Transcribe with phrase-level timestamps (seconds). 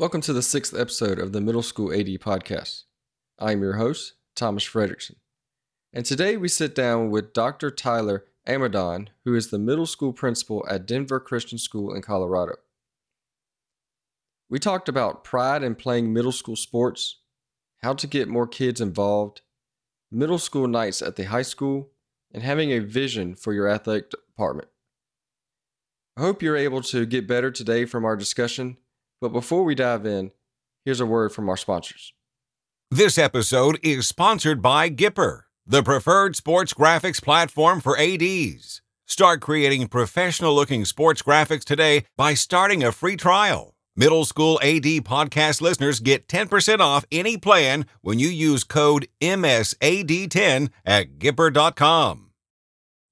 [0.00, 2.84] Welcome to the sixth episode of the Middle School AD podcast.
[3.38, 5.16] I'm your host, Thomas Fredrickson.
[5.92, 7.70] And today we sit down with Dr.
[7.70, 12.54] Tyler Amidon, who is the middle school principal at Denver Christian School in Colorado.
[14.48, 17.18] We talked about pride in playing middle school sports,
[17.82, 19.42] how to get more kids involved,
[20.10, 21.90] middle school nights at the high school,
[22.32, 24.68] and having a vision for your athletic department.
[26.16, 28.78] I hope you're able to get better today from our discussion
[29.20, 30.30] but before we dive in,
[30.84, 32.12] here's a word from our sponsors.
[32.90, 38.82] This episode is sponsored by Gipper, the preferred sports graphics platform for ADs.
[39.06, 43.74] Start creating professional looking sports graphics today by starting a free trial.
[43.96, 50.70] Middle School AD podcast listeners get 10% off any plan when you use code MSAD10
[50.84, 52.30] at Gipper.com.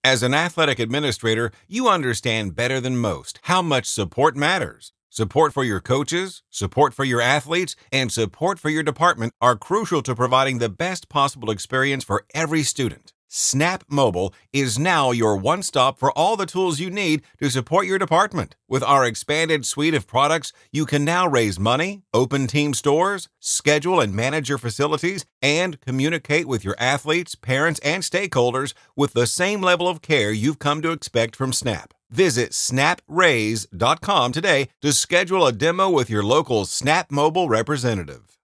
[0.05, 4.93] As an athletic administrator, you understand better than most how much support matters.
[5.19, 10.01] Support for your coaches, support for your athletes, and support for your department are crucial
[10.03, 13.13] to providing the best possible experience for every student.
[13.27, 17.89] Snap Mobile is now your one stop for all the tools you need to support
[17.89, 18.55] your department.
[18.69, 23.99] With our expanded suite of products, you can now raise money, open team stores, schedule
[23.99, 29.63] and manage your facilities, and communicate with your athletes, parents, and stakeholders with the same
[29.63, 31.93] level of care you've come to expect from Snap.
[32.11, 38.39] Visit snapraise.com today to schedule a demo with your local Snap Mobile representative.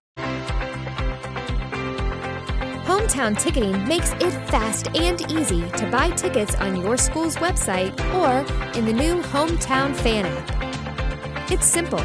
[2.85, 8.45] Hometown Ticketing makes it fast and easy to buy tickets on your school's website or
[8.79, 11.51] in the new Hometown Fan app.
[11.51, 12.03] It's simple.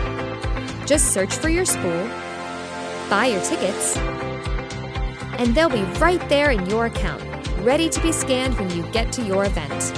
[0.85, 2.07] Just search for your school,
[3.09, 3.97] buy your tickets,
[5.37, 7.21] and they'll be right there in your account,
[7.59, 9.93] ready to be scanned when you get to your event.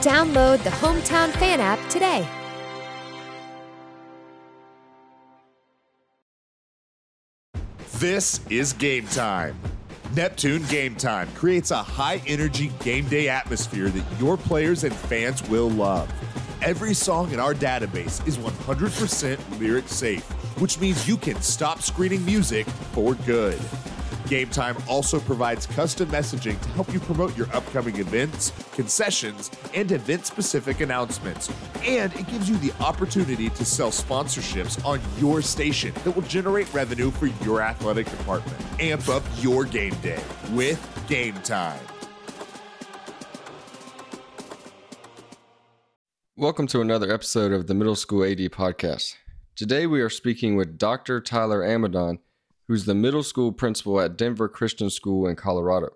[0.00, 2.26] Download the Hometown Fan app today.
[7.98, 9.58] This is game time.
[10.14, 15.46] Neptune Game Time creates a high energy game day atmosphere that your players and fans
[15.48, 16.08] will love.
[16.62, 20.24] Every song in our database is 100% lyric safe,
[20.60, 23.58] which means you can stop screening music for good.
[24.28, 29.90] Game Time also provides custom messaging to help you promote your upcoming events, concessions, and
[29.90, 31.50] event specific announcements.
[31.82, 36.72] And it gives you the opportunity to sell sponsorships on your station that will generate
[36.74, 38.54] revenue for your athletic department.
[38.78, 40.22] Amp up your game day
[40.52, 40.78] with
[41.08, 41.80] Game Time.
[46.36, 49.14] Welcome to another episode of the Middle School AD podcast.
[49.56, 51.20] Today we are speaking with Dr.
[51.22, 52.18] Tyler Amidon
[52.68, 55.88] who's the middle school principal at Denver Christian School in Colorado.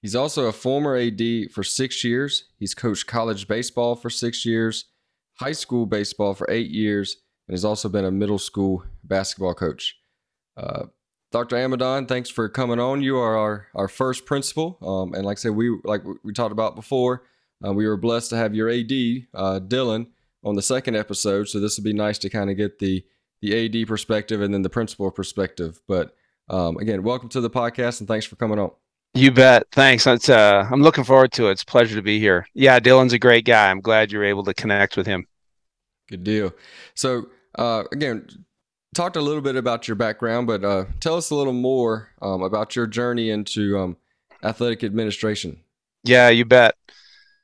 [0.00, 2.48] He's also a former AD for six years.
[2.58, 4.86] He's coached college baseball for six years,
[5.34, 9.96] high school baseball for eight years, and has also been a middle school basketball coach.
[10.56, 10.84] Uh,
[11.30, 11.56] Dr.
[11.56, 13.02] Amidon, thanks for coming on.
[13.02, 16.52] You are our, our first principal, um, and like I said, we like we talked
[16.52, 17.22] about before,
[17.64, 18.92] uh, we were blessed to have your AD
[19.34, 20.08] uh, Dylan
[20.44, 21.48] on the second episode.
[21.48, 23.04] So this would be nice to kind of get the
[23.42, 25.80] the AD perspective and then the principal perspective.
[25.86, 26.14] But
[26.48, 28.70] um, again, welcome to the podcast and thanks for coming on.
[29.14, 29.66] You bet.
[29.72, 30.06] Thanks.
[30.06, 31.52] It's, uh, I'm looking forward to it.
[31.52, 32.46] It's a pleasure to be here.
[32.54, 33.70] Yeah, Dylan's a great guy.
[33.70, 35.26] I'm glad you're able to connect with him.
[36.08, 36.54] Good deal.
[36.94, 37.26] So,
[37.58, 38.26] uh, again,
[38.94, 42.42] talked a little bit about your background, but uh, tell us a little more um,
[42.42, 43.96] about your journey into um,
[44.42, 45.60] athletic administration.
[46.04, 46.74] Yeah, you bet.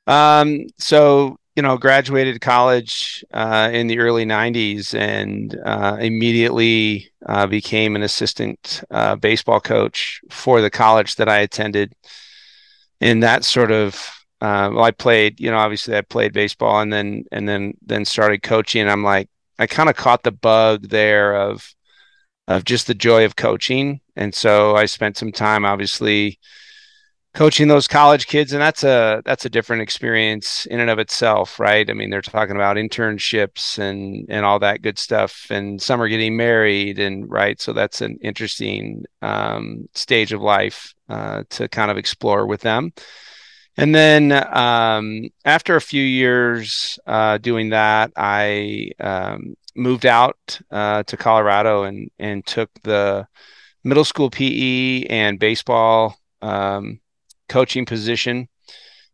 [0.07, 7.49] Um, so you know, graduated college uh, in the early 90s and uh, immediately uh,
[7.49, 11.93] became an assistant uh, baseball coach for the college that I attended.
[13.01, 13.95] In that sort of,
[14.41, 18.05] uh, well, I played, you know, obviously I played baseball and then, and then, then
[18.05, 18.89] started coaching.
[18.89, 21.75] I'm like, I kind of caught the bug there of,
[22.47, 24.01] of just the joy of coaching.
[24.15, 26.39] And so I spent some time, obviously,
[27.38, 31.61] coaching those college kids and that's a that's a different experience in and of itself
[31.61, 31.88] right?
[31.88, 36.08] I mean they're talking about internships and and all that good stuff and some are
[36.08, 41.93] getting married and right so that's an interesting um, stage of life uh, to kind
[41.93, 42.93] of explore with them.
[43.76, 51.05] And then um, after a few years uh, doing that i um, moved out uh,
[51.05, 53.29] to colorado and and took the
[53.84, 56.99] middle school pe and baseball um,
[57.49, 58.49] coaching position,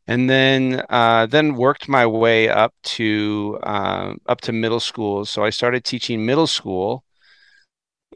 [0.07, 5.25] and then uh, then worked my way up to uh, up to middle school.
[5.25, 7.05] So I started teaching middle school,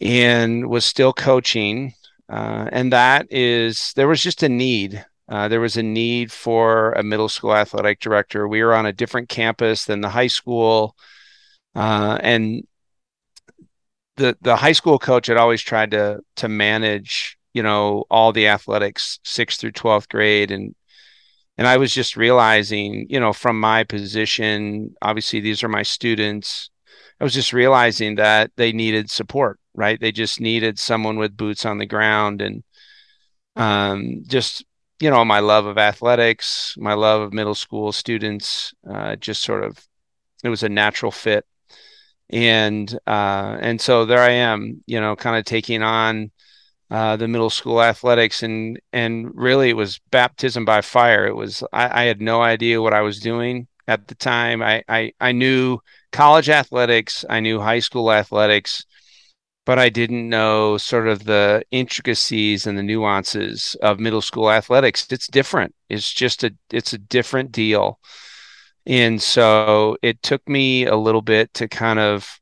[0.01, 1.95] and was still coaching.
[2.29, 5.05] Uh, and that is there was just a need.
[5.29, 8.49] Uh, there was a need for a middle school athletic director.
[8.49, 10.97] We were on a different campus than the high school,
[11.75, 12.65] uh, and
[14.17, 18.49] the the high school coach had always tried to to manage you know all the
[18.49, 20.51] athletics sixth through 12th grade.
[20.51, 20.75] And
[21.59, 26.71] and i was just realizing you know from my position obviously these are my students
[27.21, 30.01] i was just realizing that they needed support right?
[30.01, 32.65] They just needed someone with boots on the ground and
[33.57, 34.65] um, just
[35.01, 39.63] you know my love of athletics my love of middle school students uh, just sort
[39.63, 39.79] of
[40.43, 41.47] it was a natural fit.
[42.31, 46.31] And uh, and so there i am you know kind of taking on
[46.91, 51.27] uh, the middle school athletics and and really it was baptism by fire.
[51.27, 54.63] It was I, I, had no idea what i was doing at the time.
[54.63, 55.81] I, I i knew
[56.13, 58.87] college athletics i knew high school athletics
[59.67, 65.07] but i didn't know sort of the intricacies and the nuances of middle school athletics.
[65.11, 65.75] It's different.
[65.91, 68.01] It's just a it's a different deal.
[68.87, 72.41] And so it took me a little bit to kind of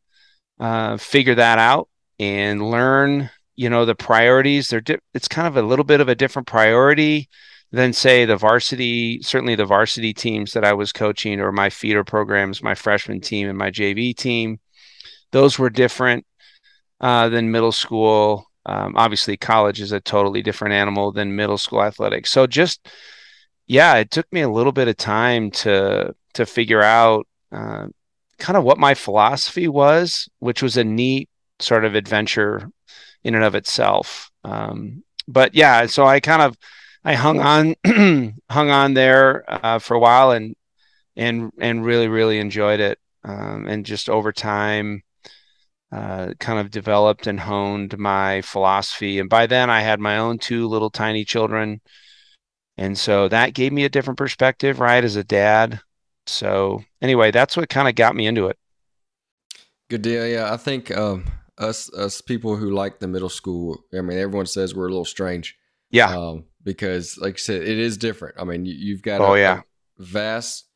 [0.60, 1.88] uh, figure that out
[2.20, 6.08] and learn you know the priorities they're di- it's kind of a little bit of
[6.08, 7.28] a different priority
[7.72, 12.04] than say the varsity certainly the varsity teams that i was coaching or my feeder
[12.04, 14.58] programs my freshman team and my jv team.
[15.32, 16.24] Those were different
[17.00, 18.46] uh, than middle school.
[18.64, 22.30] Um, obviously college is a totally different animal than middle school athletics.
[22.30, 22.88] So just
[23.66, 27.86] yeah it took me a little bit of time to to figure out uh,
[28.38, 32.70] kind of what my philosophy was which was a neat sort of adventure
[33.24, 34.30] in and of itself.
[34.44, 36.56] Um, but yeah, so I kind of
[37.04, 37.74] I hung on
[38.50, 40.54] hung on there uh, for a while and
[41.16, 42.98] and and really really enjoyed it.
[43.24, 45.02] Um, and just over time,
[45.90, 49.18] uh, kind of developed and honed my philosophy.
[49.18, 51.80] And by then, I had my own two little tiny children,
[52.76, 55.80] and so that gave me a different perspective, right, as a dad.
[56.26, 58.58] So anyway, that's what kind of got me into it.
[59.88, 60.26] Good deal.
[60.26, 61.24] Yeah, I think um,
[61.58, 63.84] us us people who like the middle school.
[63.96, 65.56] I mean, everyone says we're a little strange.
[65.90, 66.16] Yeah.
[66.16, 68.36] Um, because like I said, it is different.
[68.38, 69.60] I mean, you, have got oh a, yeah
[69.98, 70.66] a vast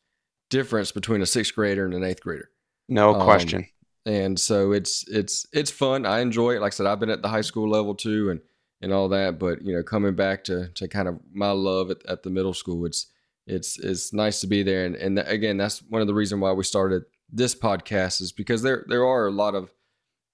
[0.49, 2.49] difference between a sixth grader and an eighth grader.
[2.87, 3.67] No um, question.
[4.05, 6.05] And so it's it's it's fun.
[6.05, 6.61] I enjoy it.
[6.61, 8.39] Like I said, I've been at the high school level too, and
[8.81, 9.37] and all that.
[9.37, 12.53] But you know, coming back to to kind of my love at, at the middle
[12.53, 13.07] school, it's
[13.45, 14.85] it's it's nice to be there.
[14.85, 18.63] And and again, that's one of the reason why we started this podcast is because
[18.63, 19.71] there there are a lot of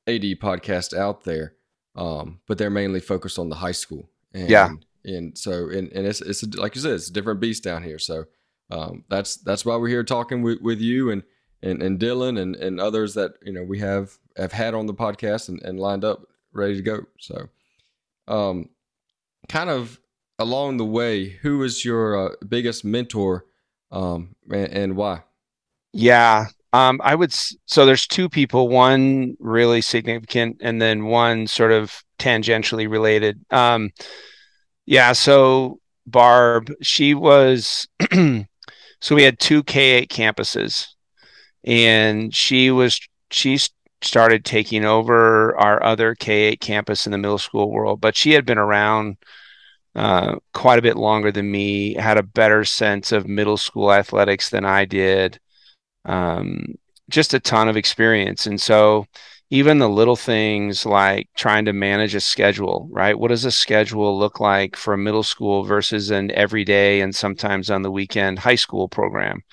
[0.07, 1.53] AD podcast out there,
[1.95, 4.09] um, but they're mainly focused on the high school.
[4.33, 4.69] And, yeah.
[5.05, 7.99] And so, and, and it's, it's like you said, it's a different beast down here.
[7.99, 8.25] So
[8.69, 11.23] um, that's that's why we're here talking with, with you and,
[11.61, 14.93] and, and Dylan and, and others that you know we have have had on the
[14.93, 17.05] podcast and, and lined up ready to go.
[17.19, 17.49] So,
[18.27, 18.69] um,
[19.47, 19.99] kind of
[20.39, 23.45] along the way, who was your uh, biggest mentor,
[23.91, 25.23] um, and, and why?
[25.93, 31.71] Yeah, um, I would so there's two people, one really significant, and then one sort
[31.71, 33.43] of tangentially related.
[33.49, 33.89] Um,
[34.85, 37.87] yeah, so Barb, she was
[39.01, 40.85] so we had two K8 campuses,
[41.63, 42.99] and she was
[43.31, 43.57] she
[44.03, 48.45] started taking over our other K8 campus in the middle school world, but she had
[48.45, 49.17] been around
[49.95, 54.51] uh, quite a bit longer than me, had a better sense of middle school athletics
[54.51, 55.39] than I did
[56.07, 56.75] um,
[57.09, 58.47] just a ton of experience.
[58.47, 59.05] And so,
[59.49, 63.17] even the little things like trying to manage a schedule, right?
[63.17, 67.69] What does a schedule look like for a middle school versus an everyday and sometimes
[67.69, 69.43] on the weekend high school program?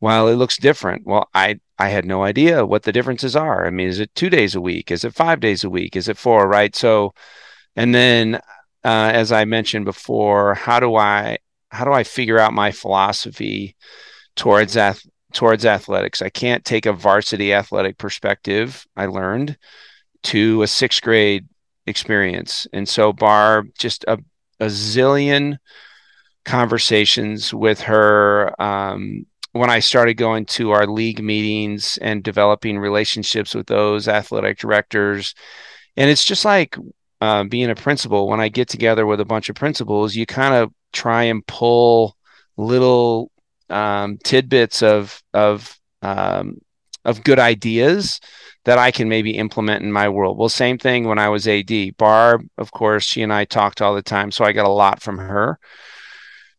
[0.00, 1.06] Well, it looks different.
[1.06, 3.66] Well, I I had no idea what the differences are.
[3.66, 4.90] I mean, is it two days a week?
[4.90, 5.96] Is it five days a week?
[5.96, 6.48] Is it four?
[6.48, 6.74] Right.
[6.74, 7.14] So,
[7.76, 8.36] and then
[8.84, 11.38] uh, as I mentioned before, how do I
[11.70, 13.76] how do I figure out my philosophy
[14.36, 15.00] towards that
[15.32, 16.22] towards athletics.
[16.22, 19.56] I can't take a varsity athletic perspective, I learned,
[20.24, 21.48] to a sixth grade
[21.86, 22.66] experience.
[22.72, 24.18] And so, Barb, just a,
[24.60, 25.58] a zillion
[26.44, 33.54] conversations with her um, when I started going to our league meetings and developing relationships
[33.54, 35.34] with those athletic directors.
[35.96, 36.76] And it's just like
[37.20, 38.28] uh, being a principal.
[38.28, 42.16] When I get together with a bunch of principals, you kind of try and pull
[42.56, 43.31] little
[43.72, 46.58] um, tidbits of of um,
[47.04, 48.20] of good ideas
[48.64, 50.38] that I can maybe implement in my world.
[50.38, 51.96] Well, same thing when I was AD.
[51.96, 55.02] Barb, of course, she and I talked all the time, so I got a lot
[55.02, 55.58] from her.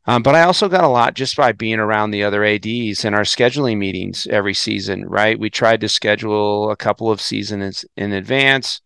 [0.06, 3.14] Um, but I also got a lot just by being around the other ADs in
[3.14, 5.40] our scheduling meetings every season, right?
[5.40, 8.82] We tried to schedule a couple of seasons in advance,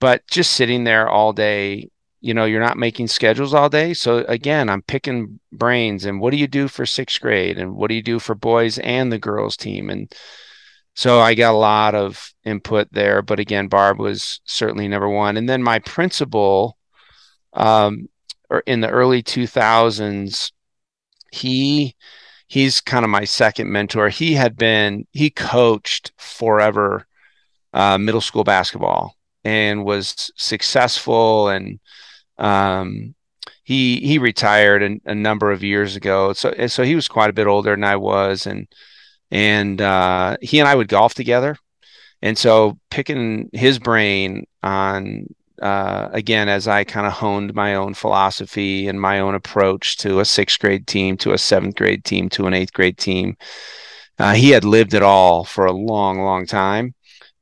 [0.00, 1.88] but just sitting there all day
[2.20, 6.30] you know you're not making schedules all day so again i'm picking brains and what
[6.30, 9.18] do you do for sixth grade and what do you do for boys and the
[9.18, 10.14] girls team and
[10.94, 13.22] so I got a lot of input there.
[13.22, 15.36] But again, Barb was certainly number one.
[15.36, 16.76] And then my principal,
[17.54, 18.08] um,
[18.50, 20.52] or in the early 2000s,
[21.32, 21.94] he
[22.48, 24.08] he's kind of my second mentor.
[24.08, 27.06] He had been he coached forever
[27.72, 31.78] uh, middle school basketball and was successful and
[32.40, 33.14] um,
[33.62, 36.32] he he retired a, a, number of years ago.
[36.32, 38.66] So so he was quite a bit older than I was, and
[39.30, 41.56] and uh, he and I would golf together.
[42.22, 45.26] And so picking his brain on
[45.62, 50.20] uh, again as I kind of honed my own philosophy and my own approach to
[50.20, 53.36] a sixth grade team, to a seventh grade team, to an eighth grade team.
[54.18, 56.94] Uh, he had lived it all for a long, long time,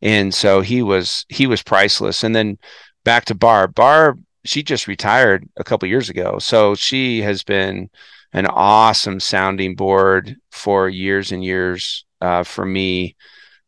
[0.02, 2.23] and so he was he was priceless.
[2.23, 2.59] And then
[3.05, 3.75] back to Barb.
[3.75, 7.90] Barb, she just retired a couple years ago, so she has been
[8.33, 13.16] an awesome sounding board for years and years uh, for me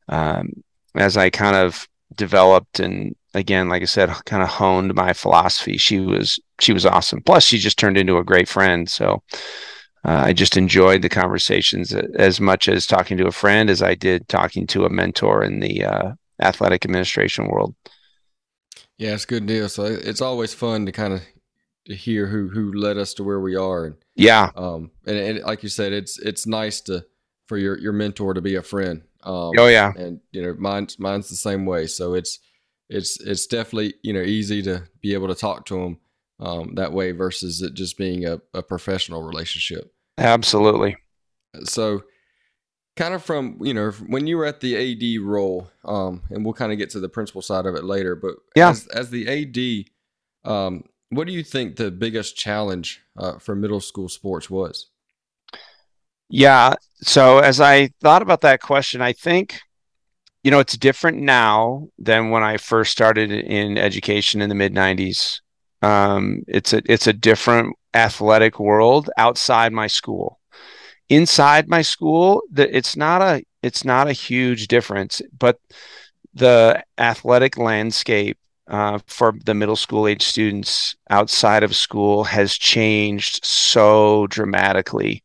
[0.09, 0.63] um,
[0.95, 5.77] as I kind of developed and again, like I said, kind of honed my philosophy.
[5.77, 7.23] She was she was awesome.
[7.23, 8.89] Plus, she just turned into a great friend.
[8.89, 9.23] So
[10.05, 13.95] uh, I just enjoyed the conversations as much as talking to a friend as I
[13.95, 17.75] did talking to a mentor in the uh, athletic administration world.
[19.01, 19.67] Yeah, it's a good deal.
[19.71, 21.23] So it's always fun to kind of
[21.87, 23.87] to hear who who led us to where we are.
[23.87, 24.51] And, yeah.
[24.55, 24.91] Um.
[25.07, 27.07] And, and like you said, it's it's nice to
[27.49, 29.03] for your your mentor to be a friend.
[29.23, 29.95] Um, oh yeah.
[29.97, 31.87] And you know, mine's mine's the same way.
[31.87, 32.41] So it's
[32.91, 35.99] it's it's definitely you know easy to be able to talk to them
[36.39, 39.95] um, that way versus it just being a, a professional relationship.
[40.19, 40.99] Absolutely.
[41.65, 42.03] So
[42.97, 46.55] kind of from you know when you were at the AD role, um, and we'll
[46.55, 48.15] kind of get to the principal side of it later.
[48.15, 49.29] But yeah, as, as the
[50.45, 54.91] AD, um, what do you think the biggest challenge uh, for middle school sports was?
[56.29, 59.61] Yeah, so as I thought about that question, I think
[60.43, 64.75] you know it's different now than when I first started in education in the mid
[64.75, 65.41] '90s.
[65.83, 70.40] Um, it's a it's a different athletic world outside my school
[71.11, 75.59] inside my school that it's not a it's not a huge difference but
[76.33, 78.39] the athletic landscape
[78.69, 85.23] uh, for the middle school age students outside of school has changed so dramatically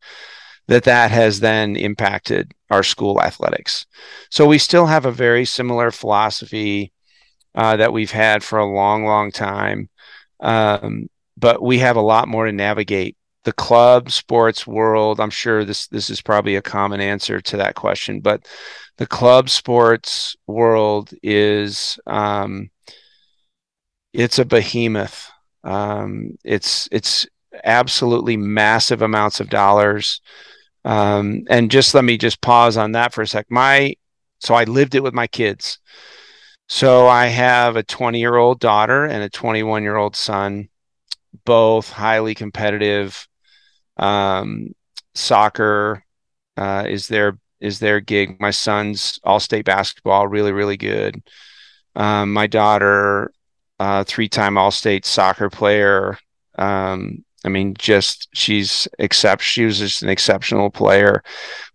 [0.68, 3.86] that that has then impacted our school athletics.
[4.30, 6.92] So we still have a very similar philosophy
[7.54, 9.88] uh, that we've had for a long long time
[10.40, 15.64] um, but we have a lot more to navigate the club sports world i'm sure
[15.64, 18.46] this this is probably a common answer to that question but
[18.98, 22.70] the club sports world is um,
[24.12, 25.30] it's a behemoth.
[25.64, 27.26] Um, it's it's
[27.64, 30.20] absolutely massive amounts of dollars.
[30.84, 33.46] Um, and just let me just pause on that for a sec.
[33.50, 33.94] My
[34.38, 35.78] so i lived it with my kids.
[36.68, 40.68] So i have a 20 year old daughter and a 21 year old son
[41.44, 43.28] both highly competitive
[43.96, 44.74] um,
[45.14, 46.04] soccer
[46.56, 48.40] uh, is their is their gig.
[48.40, 51.22] My son's all state basketball, really really good.
[51.94, 53.32] Um, my daughter,
[53.80, 56.18] uh, three time all state soccer player.
[56.58, 61.22] Um, I mean, just she's except she was just an exceptional player.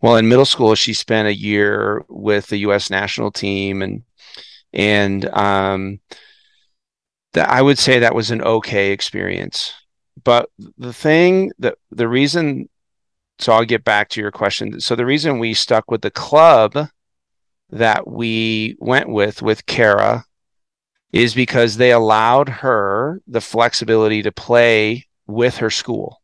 [0.01, 2.89] Well, in middle school, she spent a year with the U.S.
[2.89, 4.03] national team, and
[4.73, 5.99] and um,
[7.33, 9.73] that I would say that was an okay experience
[10.23, 12.69] but the thing that the reason
[13.39, 14.79] so I'll get back to your question.
[14.79, 16.77] So the reason we stuck with the club
[17.71, 20.25] that we went with with Kara
[21.11, 26.21] is because they allowed her the flexibility to play with her school.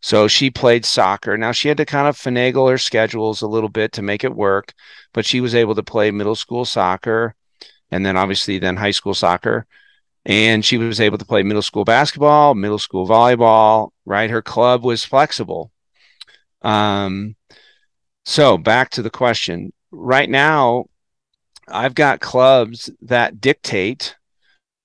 [0.00, 1.36] So she played soccer.
[1.36, 4.34] Now she had to kind of finagle her schedules a little bit to make it
[4.34, 4.72] work,
[5.12, 7.34] but she was able to play middle school soccer
[7.90, 9.66] and then obviously then high school soccer
[10.26, 14.30] and she was able to play middle school basketball, middle school volleyball, right?
[14.30, 15.70] Her club was flexible.
[16.62, 17.36] Um,
[18.24, 19.72] so back to the question.
[19.90, 20.86] Right now,
[21.68, 24.16] I've got clubs that dictate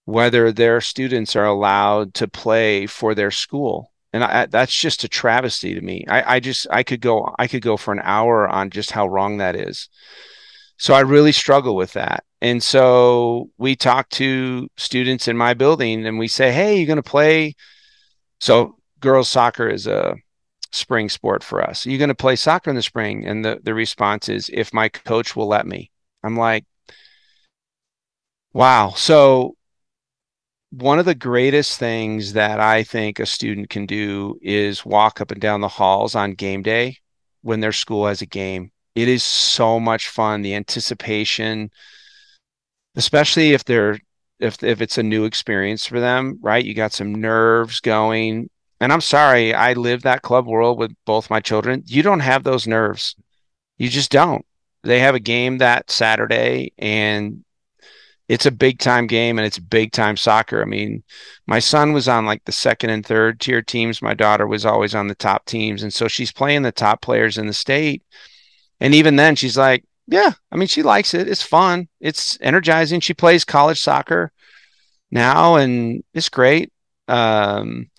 [0.05, 3.91] whether their students are allowed to play for their school.
[4.11, 6.03] And I, that's just a travesty to me.
[6.07, 9.07] I, I just I could go I could go for an hour on just how
[9.07, 9.87] wrong that is.
[10.77, 12.23] So I really struggle with that.
[12.41, 16.97] And so we talk to students in my building and we say, hey, you're going
[16.97, 17.55] to play.
[18.39, 20.15] So girls soccer is a
[20.71, 21.85] spring sport for us.
[21.85, 23.25] You're you going to play soccer in the spring?
[23.25, 25.91] And the, the response is, if my coach will let me.
[26.23, 26.65] I'm like,
[28.53, 28.93] wow.
[28.95, 29.55] So
[30.71, 35.31] one of the greatest things that I think a student can do is walk up
[35.31, 36.97] and down the halls on game day
[37.41, 40.41] when their school has a game It is so much fun.
[40.41, 41.71] The anticipation,
[42.95, 43.99] especially if they're
[44.39, 46.63] if if it's a new experience for them, right?
[46.63, 48.49] You got some nerves going.
[48.81, 51.83] And I'm sorry, I live that club world with both my children.
[51.85, 53.15] You don't have those nerves.
[53.77, 54.45] You just don't.
[54.83, 57.43] They have a game that Saturday and
[58.29, 60.61] it's a big time game and it's big time soccer.
[60.61, 61.03] I mean,
[61.47, 64.03] my son was on like the second and third tier teams.
[64.03, 65.81] My daughter was always on the top teams.
[65.81, 68.03] And so she's playing the top players in the state.
[68.79, 71.29] And even then, she's like, yeah, I mean, she likes it.
[71.29, 71.87] It's fun.
[71.99, 72.99] It's energizing.
[72.99, 74.31] She plays college soccer
[75.11, 76.71] now, and it's great.
[77.07, 77.89] Um,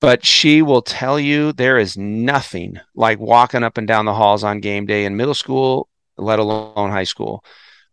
[0.00, 4.44] but she will tell you there is nothing like walking up and down the halls
[4.44, 7.42] on game day in middle school, let alone high school,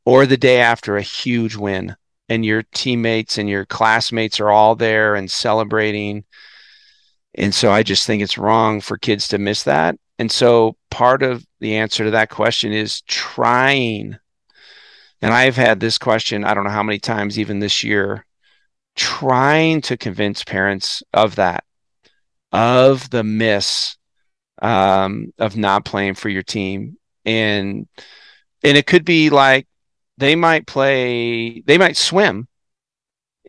[0.06, 1.96] or the day after a huge win,
[2.28, 6.26] and your teammates and your classmates are all there and celebrating.
[7.36, 9.96] And so I just think it's wrong for kids to miss that.
[10.20, 14.18] And so part of the answer to that question is trying.
[15.22, 18.26] And I've had this question, I don't know how many times, even this year,
[18.98, 21.64] trying to convince parents of that,
[22.52, 23.96] of the miss
[24.62, 26.98] um, of not playing for your team.
[27.24, 27.88] And
[28.62, 29.68] and it could be like
[30.18, 32.50] they might play, they might swim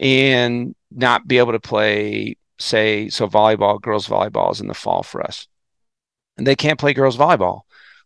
[0.00, 5.02] and not be able to play, say, so volleyball, girls volleyball is in the fall
[5.02, 5.48] for us
[6.40, 7.60] and they can't play girls volleyball.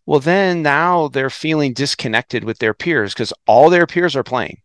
[0.07, 4.61] Well, then now they're feeling disconnected with their peers because all their peers are playing.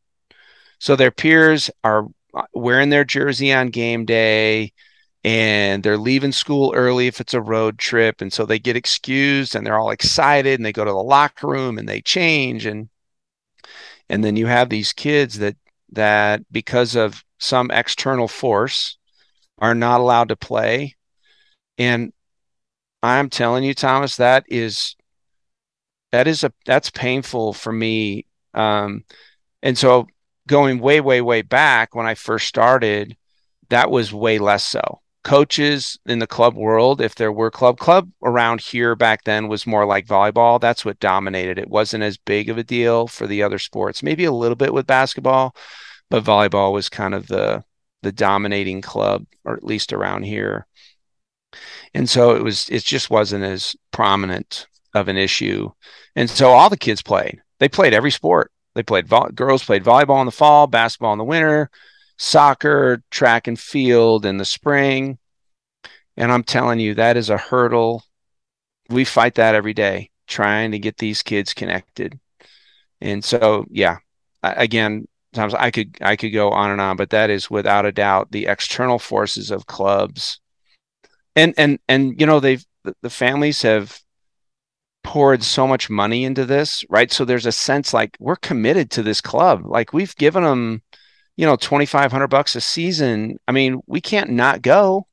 [0.79, 4.73] So their peers are uh, wearing their jersey on game day
[5.23, 8.21] and they're leaving school early if it's a road trip.
[8.21, 11.45] And so they get excused and they're all excited and they go to the locker
[11.45, 12.65] room and they change.
[12.65, 12.89] And
[14.09, 15.55] and then you have these kids that
[15.91, 18.97] that because of some external force
[19.59, 20.95] are not allowed to play.
[21.77, 22.13] And
[23.01, 24.95] I'm telling you, Thomas, that is
[26.12, 28.25] that is a that's painful for me.
[28.53, 29.03] Um,
[29.62, 30.07] and so
[30.47, 33.15] going way, way, way back when I first started,
[33.69, 35.01] that was way less so.
[35.23, 39.67] Coaches in the club world, if there were club club around here back then was
[39.67, 40.59] more like volleyball.
[40.59, 41.59] That's what dominated.
[41.59, 44.01] It wasn't as big of a deal for the other sports.
[44.01, 45.55] Maybe a little bit with basketball,
[46.09, 47.63] but volleyball was kind of the
[48.01, 50.65] the dominating club, or at least around here
[51.93, 55.69] and so it was it just wasn't as prominent of an issue.
[56.15, 57.41] And so all the kids played.
[57.59, 58.51] They played every sport.
[58.75, 61.69] They played vo- girls played volleyball in the fall basketball in the winter
[62.17, 65.17] soccer track and field in the spring.
[66.17, 68.03] And i'm telling you that is a hurdle.
[68.89, 72.19] We fight that every day trying to get these kids connected.
[73.01, 73.97] And so yeah
[74.43, 77.91] again sometimes i could i could go on and on but that is without a
[77.91, 80.39] doubt the external forces of clubs
[81.35, 82.65] and and and you know they've
[83.01, 83.99] the families have
[85.03, 87.11] poured so much money into this right?
[87.11, 89.65] So there's a sense like we're committed to this club.
[89.65, 90.81] Like we've given them
[91.37, 93.37] you know 2500 bucks a season.
[93.47, 95.07] I mean we can't not go.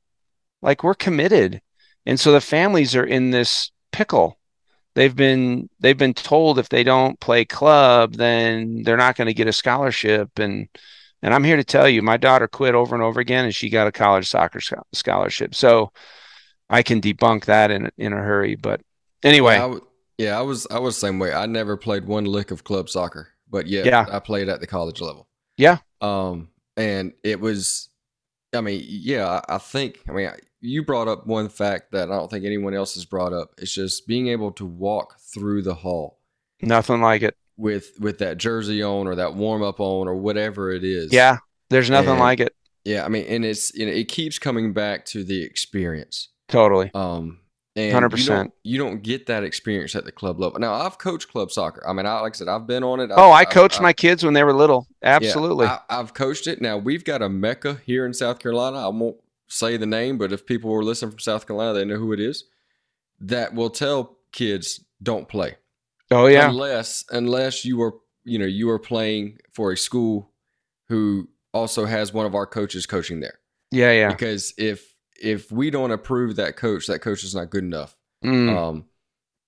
[0.61, 1.61] Like we're committed.
[2.05, 4.39] And so the families are in this pickle.
[4.95, 9.33] They've been they've been told if they don't play club then they're not going to
[9.33, 10.39] get a scholarship.
[10.39, 10.67] And
[11.21, 13.69] and I'm here to tell you, my daughter quit over and over again, and she
[13.69, 14.59] got a college soccer
[14.93, 15.55] scholarship.
[15.55, 15.91] So
[16.69, 18.55] I can debunk that in in a hurry.
[18.55, 18.81] But
[19.23, 21.33] anyway, yeah I, w- yeah, I was I was the same way.
[21.33, 24.05] I never played one lick of club soccer, but yeah, yeah.
[24.11, 25.27] I played at the college level.
[25.57, 25.77] Yeah.
[26.01, 27.89] Um, and it was,
[28.53, 30.29] I mean, yeah, I think, I mean,
[30.61, 33.55] you brought up one fact that I don't think anyone else has brought up.
[33.57, 36.19] It's just being able to walk through the hall.
[36.61, 40.71] Nothing like it with with that jersey on or that warm up on or whatever
[40.71, 41.11] it is.
[41.11, 41.37] Yeah,
[41.69, 42.55] there's nothing and, like it.
[42.85, 46.29] Yeah, I mean, and it's you know it keeps coming back to the experience.
[46.47, 46.91] Totally.
[46.93, 47.39] Um,
[47.77, 48.53] hundred percent.
[48.63, 50.59] You don't get that experience at the club level.
[50.59, 51.83] Now, I've coached club soccer.
[51.87, 53.11] I mean, I like I said, I've been on it.
[53.13, 54.87] Oh, I've, I coached I've, my kids when they were little.
[55.03, 55.65] Absolutely.
[55.65, 56.61] Yeah, I, have coached it.
[56.61, 58.77] Now we've got a mecca here in South Carolina.
[58.77, 59.17] I won't
[59.47, 62.19] say the name, but if people were listening from South Carolina, they know who it
[62.19, 62.45] is.
[63.19, 65.55] That will tell kids don't play.
[66.11, 66.49] Oh yeah.
[66.49, 67.93] Unless unless you are
[68.23, 70.31] you know you are playing for a school
[70.89, 73.39] who also has one of our coaches coaching there.
[73.71, 74.09] Yeah, yeah.
[74.09, 77.95] Because if if we don't approve that coach, that coach is not good enough.
[78.23, 78.55] Mm.
[78.55, 78.85] Um,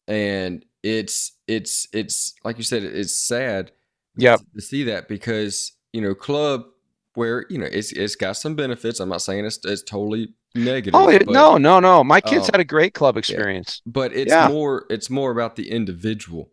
[0.08, 3.72] and it's it's it's like you said, it's sad.
[4.18, 6.66] Yeah, to see that because you know club
[7.20, 9.02] where you know it's it's got some benefits.
[9.02, 10.96] I'm not saying it's it's totally negative.
[10.96, 12.02] Oh it, but, no, no, no.
[12.02, 13.82] My kids um, had a great club experience.
[13.86, 13.92] Yeah.
[13.92, 14.48] But it's yeah.
[14.48, 16.50] more it's more about the individual.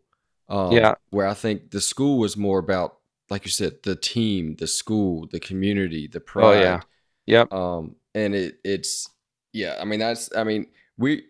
[0.49, 0.97] Um, yeah.
[1.11, 2.97] Where I think the school was more about,
[3.31, 6.57] like you said, the team, the school, the community, the pride.
[6.57, 6.81] Oh yeah.
[7.27, 7.53] Yep.
[7.53, 9.09] Um, and it it's
[9.53, 9.77] yeah.
[9.81, 10.67] I mean that's I mean
[10.99, 11.27] we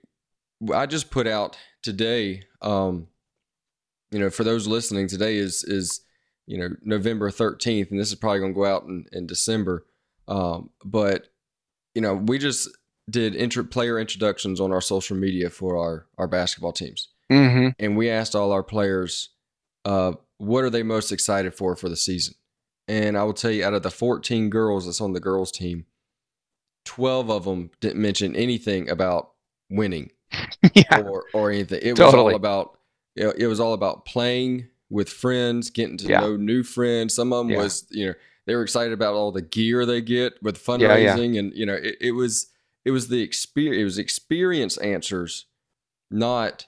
[0.72, 3.08] I just put out today um,
[4.10, 6.00] you know, for those listening, today is is
[6.46, 9.84] you know November thirteenth, and this is probably going to go out in, in December.
[10.28, 11.28] Um, but
[11.94, 12.68] you know, we just
[13.08, 17.68] did inter- player introductions on our social media for our our basketball teams, Mm-hmm.
[17.78, 19.30] and we asked all our players,
[19.84, 22.34] uh, what are they most excited for for the season?
[22.88, 25.86] And I will tell you, out of the 14 girls that's on the girls team,
[26.84, 29.32] 12 of them didn't mention anything about
[29.70, 30.10] winning
[30.74, 31.00] yeah.
[31.00, 31.80] or or anything.
[31.82, 32.78] It was all about
[33.14, 36.20] you know, it was all about playing with friends, getting to Yeah.
[36.20, 37.14] know new friends.
[37.14, 37.62] Some of them Yeah.
[37.62, 38.14] was you know
[38.46, 41.16] they were excited about all the gear they get with Yeah, yeah.
[41.16, 42.48] fundraising, and you know it, it was
[42.84, 43.80] it was the experience.
[43.80, 45.46] It was experience answers,
[46.10, 46.66] not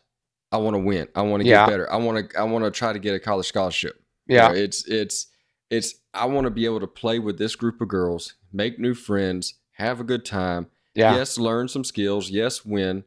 [0.50, 1.08] I want to win.
[1.14, 1.92] I want to get better.
[1.92, 4.02] I want to I want to try to get a college scholarship.
[4.26, 4.48] You Yeah.
[4.48, 5.26] know, it's it's
[5.70, 8.94] it's I want to be able to play with this group of girls, make new
[8.94, 10.66] friends, have a good time.
[10.94, 11.14] Yeah.
[11.14, 12.30] Yes, learn some skills.
[12.30, 13.04] Yes, win,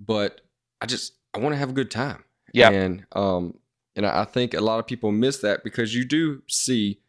[0.00, 0.40] but
[0.80, 2.24] I just I want to have a good time.
[2.54, 2.70] Yeah.
[2.70, 3.58] and um,
[3.98, 7.00] and I think a lot of people miss that because you do see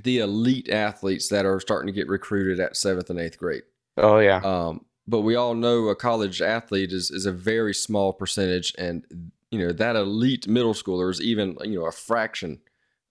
[0.00, 3.62] the elite athletes that are starting to get recruited at seventh and eighth grade.
[3.96, 4.40] Oh yeah.
[4.42, 9.04] Um, but we all know a college athlete is is a very small percentage, and
[9.50, 12.60] you know that elite middle schooler is even you know a fraction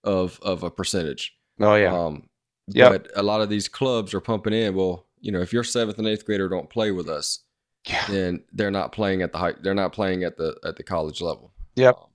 [0.04, 1.36] of of a percentage.
[1.60, 1.96] Oh yeah.
[1.96, 2.28] Um,
[2.68, 2.90] Yep.
[2.90, 4.74] But a lot of these clubs are pumping in.
[4.74, 7.44] Well, you know, if your seventh and eighth grader don't play with us,
[7.86, 8.04] yeah.
[8.08, 9.54] then they're not playing at the high.
[9.60, 11.52] They're not playing at the at the college level.
[11.76, 11.96] Yep.
[11.96, 12.08] Um,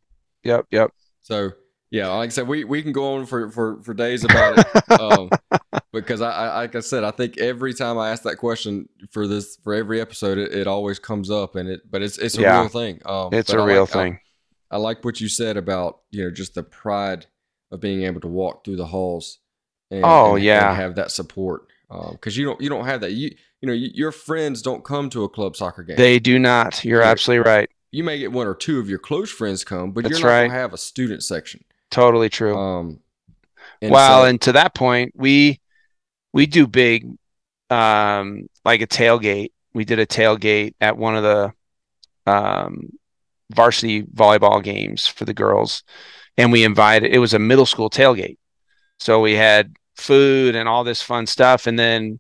[0.44, 0.68] Yep.
[0.72, 0.92] Yep.
[1.22, 1.52] so
[1.92, 4.92] yeah, like I said, we, we can go on for, for, for days about it.
[5.02, 5.30] um,
[5.92, 9.28] because I, I like I said, I think every time I ask that question for
[9.28, 12.42] this for every episode, it, it always comes up, and it but it's it's a
[12.42, 12.62] Yeah.
[12.62, 13.02] real thing.
[13.06, 14.20] Um, It's a I real like- thing.
[14.72, 17.26] I like what you said about you know just the pride
[17.74, 19.40] of being able to walk through the halls.
[19.90, 20.70] And, Oh, and- yeah.
[20.70, 21.68] and have that support
[22.14, 23.12] because you don't you don't have that.
[23.12, 25.98] You you know you, your friends don't come to a club soccer game.
[25.98, 26.86] They do not.
[26.86, 27.10] You're Yeah.
[27.10, 27.70] absolutely right.
[27.92, 30.34] You may get one or two of your close friends come, but That's you're not
[30.36, 30.48] right.
[30.48, 31.64] gonna have a student section.
[31.90, 32.58] Totally true.
[32.58, 33.00] Um,
[33.82, 35.60] and well, so- and to that point, we
[36.34, 37.06] we do big,
[37.70, 39.52] um, like a tailgate.
[39.74, 41.54] We did a tailgate at one of the
[42.32, 42.90] um,
[43.54, 45.84] varsity volleyball games for the girls,
[46.38, 47.14] and we invited.
[47.14, 48.38] It was a middle school tailgate,
[49.00, 52.20] so we had food and all this fun stuff, and then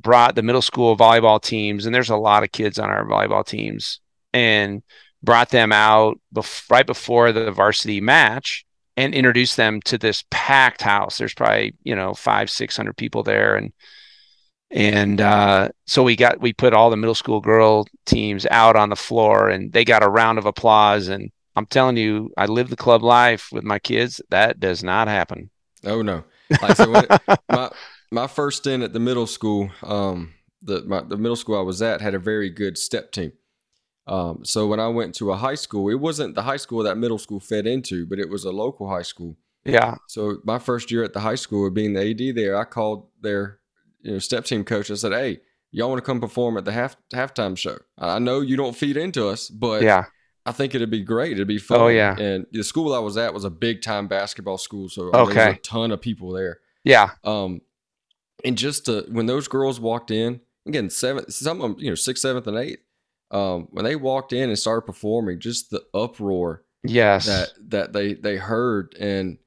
[0.00, 1.84] brought the middle school volleyball teams.
[1.86, 4.00] And there's a lot of kids on our volleyball teams,
[4.32, 4.82] and
[5.22, 8.64] brought them out bef- right before the varsity match
[8.96, 11.18] and introduced them to this packed house.
[11.18, 13.72] There's probably you know five six hundred people there, and
[14.70, 18.90] and uh, so we got we put all the middle school girl teams out on
[18.90, 21.08] the floor, and they got a round of applause.
[21.08, 24.20] And I'm telling you, I live the club life with my kids.
[24.30, 25.50] That does not happen.
[25.84, 26.24] Oh no!
[26.62, 27.10] Like so it,
[27.50, 27.70] my
[28.10, 31.82] my first stint at the middle school, um, the my, the middle school I was
[31.82, 33.32] at had a very good step team.
[34.08, 36.96] Um, so when I went to a high school, it wasn't the high school that
[36.96, 39.36] middle school fed into, but it was a local high school.
[39.64, 43.08] Yeah, So my first year at the high school, being the AD there, I called
[43.20, 43.58] their
[44.00, 44.90] you know step team coach.
[44.90, 45.40] I said, "Hey,
[45.72, 47.76] y'all want to come perform at the half halftime show?
[47.98, 50.06] I know you don't feed into us, but yeah,
[50.46, 51.32] I think it'd be great.
[51.32, 51.80] It'd be fun.
[51.80, 52.16] Oh, yeah.
[52.18, 55.24] And the school I was at was a big time basketball school, so mean, there
[55.26, 55.50] was Okay.
[55.50, 56.60] a ton of people there.
[56.84, 57.60] yeah, Um,
[58.44, 61.94] and just to, when those girls walked in, again, seventh, some of them, you know,
[61.96, 62.78] sixth, seventh, and eighth,
[63.30, 68.14] um, when they walked in and started performing, just the uproar yes, that that they
[68.14, 69.38] they heard and.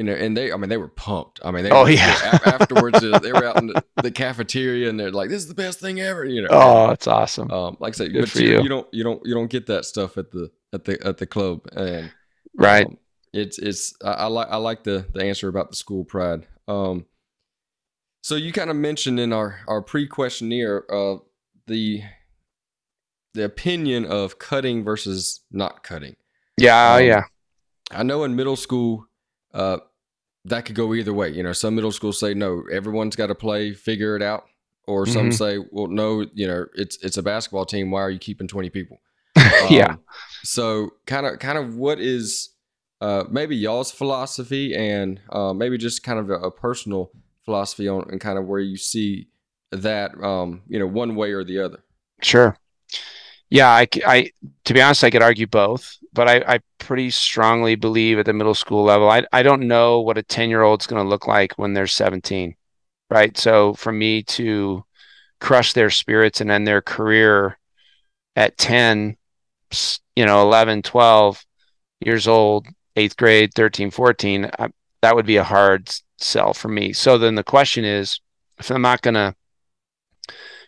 [0.00, 1.40] You know, and they, I mean, they were pumped.
[1.44, 2.38] I mean, they Oh, were, yeah.
[2.46, 5.54] afterwards, uh, they were out in the, the cafeteria and they're like, this is the
[5.54, 6.46] best thing ever, you know.
[6.52, 7.50] oh, it's awesome.
[7.50, 8.62] Um, like I said, Good for you, you.
[8.62, 11.26] you don't you don't you don't get that stuff at the at the at the
[11.26, 12.12] club, and
[12.54, 12.86] right.
[12.86, 12.96] um,
[13.32, 16.46] it's it's I, I like I like the the answer about the school pride.
[16.68, 17.04] Um,
[18.22, 21.16] so you kind of mentioned in our our pre questionnaire uh
[21.66, 22.02] the
[23.34, 26.16] the opinion of cutting versus not cutting.
[26.56, 27.22] yeah, um, yeah,
[27.90, 29.06] I know in middle school,
[29.54, 29.78] uh,
[30.44, 31.28] that could go either way.
[31.30, 34.44] You know, some middle schools say no, everyone's got to play, figure it out,
[34.86, 35.34] or some Mhm.
[35.34, 37.90] say, well, no, you know, it's it's a basketball team.
[37.90, 38.98] Why are you keeping twenty people?
[39.70, 39.92] yeah.
[39.92, 40.00] Um,
[40.42, 42.50] So kind of kind of what is
[43.00, 47.12] uh, maybe y'all's philosophy and uh, maybe just kind of a, a personal
[47.44, 49.28] philosophy on and kind of where you see
[49.70, 51.80] that um, you know one way or the other.
[52.22, 52.56] Sure.
[53.50, 54.30] Yeah, I, I-
[54.64, 58.32] to be honest, I could argue both, but I, I pretty strongly believe at the
[58.32, 59.08] middle school level.
[59.10, 61.86] I, I don't know what a 10 year old's going to look like when they're
[61.86, 62.54] 17,
[63.10, 63.36] right?
[63.36, 64.84] So for me to
[65.40, 67.58] crush their spirits and end their career
[68.36, 69.16] at 10,
[70.16, 71.44] you know, 11, 12
[72.00, 74.68] years old, eighth grade, 13, 14, I,
[75.02, 76.92] that would be a hard sell for me.
[76.92, 78.20] So then the question is,
[78.58, 79.34] if I'm not going to,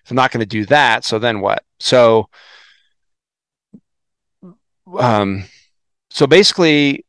[0.04, 1.62] if I'm not going to do that, so then what?
[1.78, 2.28] So
[4.98, 5.44] um,
[6.10, 7.04] so basically,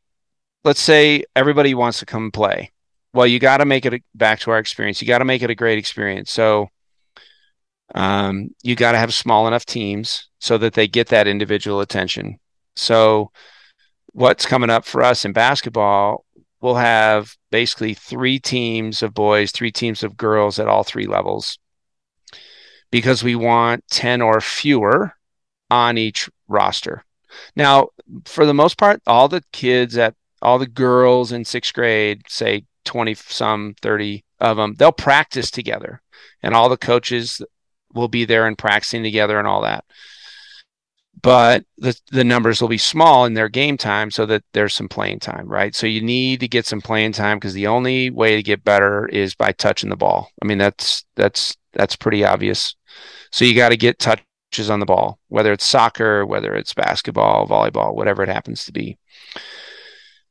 [0.63, 2.71] let's say everybody wants to come play.
[3.13, 5.01] Well, you got to make it a, back to our experience.
[5.01, 6.31] You got to make it a great experience.
[6.31, 6.69] So
[7.93, 12.39] um, you got to have small enough teams so that they get that individual attention.
[12.75, 13.31] So
[14.13, 16.25] what's coming up for us in basketball,
[16.61, 21.57] we'll have basically three teams of boys, three teams of girls at all three levels
[22.91, 25.13] because we want 10 or fewer
[25.69, 27.03] on each roster.
[27.55, 27.89] Now,
[28.25, 32.65] for the most part, all the kids at all the girls in sixth grade, say
[32.85, 36.01] 20 some, 30 of them, they'll practice together.
[36.41, 37.41] And all the coaches
[37.93, 39.85] will be there and practicing together and all that.
[41.21, 44.87] But the, the numbers will be small in their game time so that there's some
[44.87, 45.75] playing time, right?
[45.75, 49.07] So you need to get some playing time because the only way to get better
[49.07, 50.31] is by touching the ball.
[50.41, 52.75] I mean, that's that's that's pretty obvious.
[53.31, 53.99] So you got to get
[54.51, 58.73] touches on the ball, whether it's soccer, whether it's basketball, volleyball, whatever it happens to
[58.73, 58.97] be.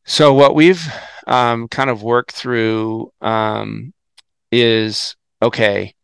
[0.05, 0.87] So what we've
[1.27, 3.95] um, kind of worked through um,
[4.53, 5.95] is okay.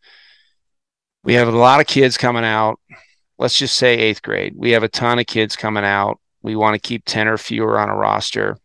[1.25, 2.81] We have a lot of kids coming out.
[3.39, 4.55] Let's just say eighth grade.
[4.57, 6.19] We have a ton of kids coming out.
[6.43, 8.57] We want to keep 10 or fewer on a roster.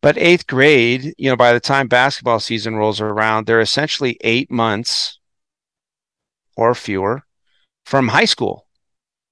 [0.00, 4.50] But eighth grade, you know, by the time basketball season rolls around, they're essentially eight
[4.50, 5.18] months
[6.56, 7.24] or fewer
[7.84, 8.66] from high school.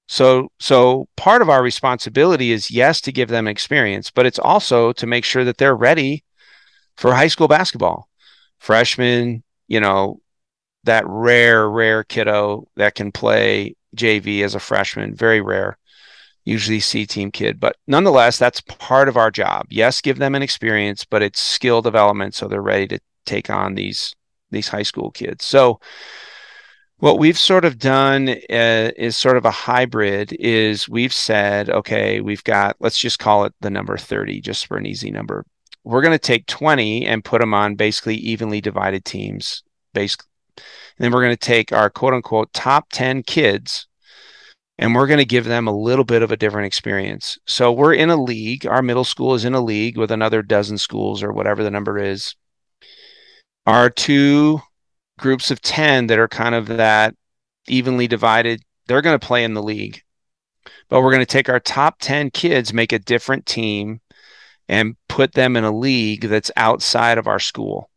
[0.07, 4.93] So so part of our responsibility is yes to give them experience, but it's also
[4.93, 6.23] to make sure that they're ready
[6.97, 8.09] for high school basketball.
[8.59, 10.21] Freshman, you know,
[10.83, 15.77] that rare rare kiddo that can play JV as a freshman, very rare.
[16.45, 19.67] Usually C team kid, but nonetheless that's part of our job.
[19.69, 23.75] Yes, give them an experience, but it's skill development so they're ready to take on
[23.75, 24.13] these
[24.51, 25.45] these high school kids.
[25.45, 25.79] So
[26.99, 32.21] what we've sort of done uh, is sort of a hybrid is we've said okay
[32.21, 35.45] we've got let's just call it the number 30 just for an easy number.
[35.83, 40.27] We're going to take 20 and put them on basically evenly divided teams basically
[40.57, 43.87] and then we're going to take our quote unquote top 10 kids
[44.77, 47.37] and we're going to give them a little bit of a different experience.
[47.45, 50.77] So we're in a league our middle school is in a league with another dozen
[50.77, 52.35] schools or whatever the number is.
[53.65, 54.61] Our two
[55.17, 57.15] groups of 10 that are kind of that
[57.67, 60.01] evenly divided, they're going to play in the league.
[60.89, 64.01] But we're going to take our top 10 kids, make a different team,
[64.67, 67.89] and put them in a league that's outside of our school.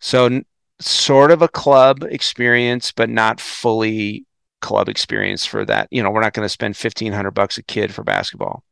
[0.00, 0.42] So,
[0.80, 4.24] sort of a club experience, but not fully
[4.60, 5.88] club experience for that.
[5.90, 8.62] You know, we're not going to spend 1500 bucks a kid for basketball,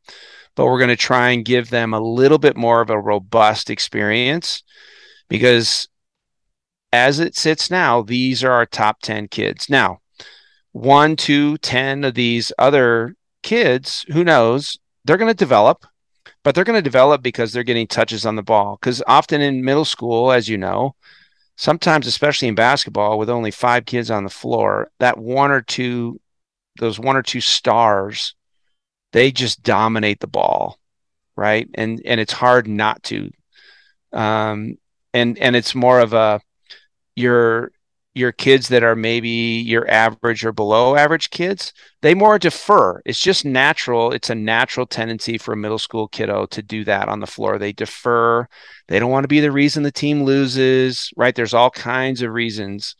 [0.55, 3.69] but we're going to try and give them a little bit more of a robust
[3.69, 4.63] experience
[5.27, 5.87] because
[6.97, 9.69] as it sits now, these are our top 10 kids.
[9.69, 10.01] Now,
[10.71, 15.85] one, two, 10 of these other kids, who knows, they're going to develop,
[16.43, 18.77] but they're going to develop because they're getting touches on the ball.
[18.81, 20.95] Because often in middle school, as you know,
[21.55, 26.19] sometimes, especially in basketball, with only five kids on the floor, that one or two,
[26.79, 28.33] those one or two stars,
[29.13, 30.79] they just dominate the ball,
[31.35, 31.69] right?
[31.75, 33.31] And and it's hard not to.
[34.13, 34.77] Um,
[35.13, 36.41] and and it's more of a
[37.17, 37.71] your
[38.13, 42.99] your kids that are maybe your average or below average kids, they more defer.
[43.05, 44.11] It's just natural.
[44.11, 47.59] It's a natural tendency for a middle school kiddo to do that on the floor.
[47.59, 48.47] They defer.
[48.87, 51.35] They don't want to be the reason the team loses, right?
[51.35, 52.95] There's all kinds of reasons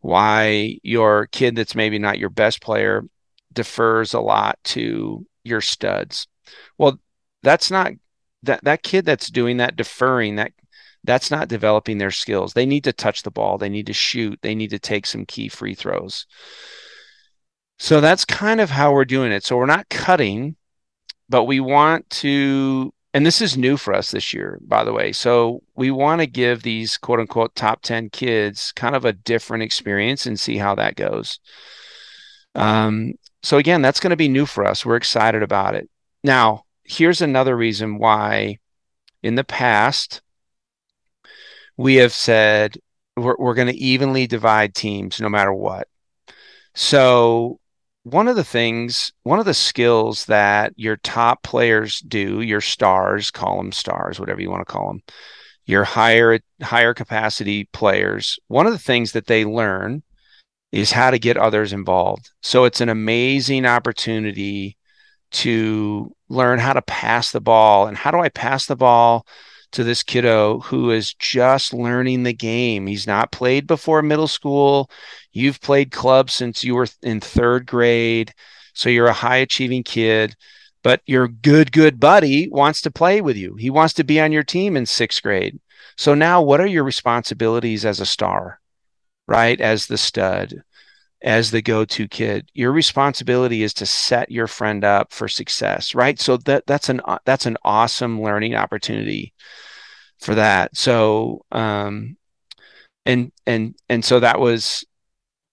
[0.00, 3.04] why your kid that's maybe not your best player
[3.52, 6.26] defers a lot to your studs.
[6.76, 6.98] Well,
[7.44, 7.92] that's not
[8.42, 10.52] that that kid that's doing that deferring that
[11.04, 12.52] that's not developing their skills.
[12.52, 15.26] They need to touch the ball, they need to shoot, they need to take some
[15.26, 16.26] key free throws.
[17.78, 19.42] So that's kind of how we're doing it.
[19.42, 20.56] So we're not cutting,
[21.30, 25.12] but we want to, and this is new for us this year, by the way.
[25.12, 29.62] So we want to give these quote unquote top 10 kids kind of a different
[29.62, 31.40] experience and see how that goes.
[32.54, 34.84] Um, so again, that's going to be new for us.
[34.84, 35.88] We're excited about it.
[36.22, 38.58] Now, here's another reason why
[39.22, 40.20] in the past,
[41.80, 42.76] we have said
[43.16, 45.88] we're, we're going to evenly divide teams no matter what.
[46.74, 47.58] So,
[48.02, 53.30] one of the things, one of the skills that your top players do, your stars,
[53.30, 55.02] call them stars, whatever you want to call them,
[55.64, 60.02] your higher higher capacity players, one of the things that they learn
[60.72, 62.30] is how to get others involved.
[62.42, 64.76] So it's an amazing opportunity
[65.32, 69.26] to learn how to pass the ball and how do I pass the ball
[69.72, 72.86] to this kiddo who is just learning the game.
[72.86, 74.90] He's not played before middle school.
[75.32, 78.34] You've played club since you were in third grade.
[78.74, 80.36] So you're a high achieving kid,
[80.82, 83.56] but your good, good buddy wants to play with you.
[83.56, 85.58] He wants to be on your team in sixth grade.
[85.96, 88.60] So now what are your responsibilities as a star,
[89.26, 89.60] right?
[89.60, 90.62] As the stud,
[91.22, 92.48] as the go-to kid.
[92.54, 96.18] Your responsibility is to set your friend up for success, right?
[96.18, 99.34] So that that's an that's an awesome learning opportunity
[100.20, 100.76] for that.
[100.76, 102.16] So um
[103.06, 104.84] and and and so that was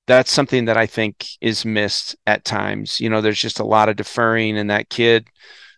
[0.07, 2.99] that's something that I think is missed at times.
[2.99, 5.27] You know, there's just a lot of deferring, and that kid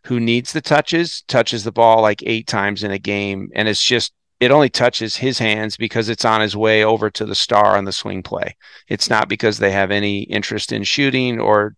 [0.05, 3.83] who needs the touches touches the ball like eight times in a game, and it's
[3.83, 7.77] just it only touches his hands because it's on his way over to the star
[7.77, 8.55] on the swing play.
[8.87, 11.75] It's not because they have any interest in shooting or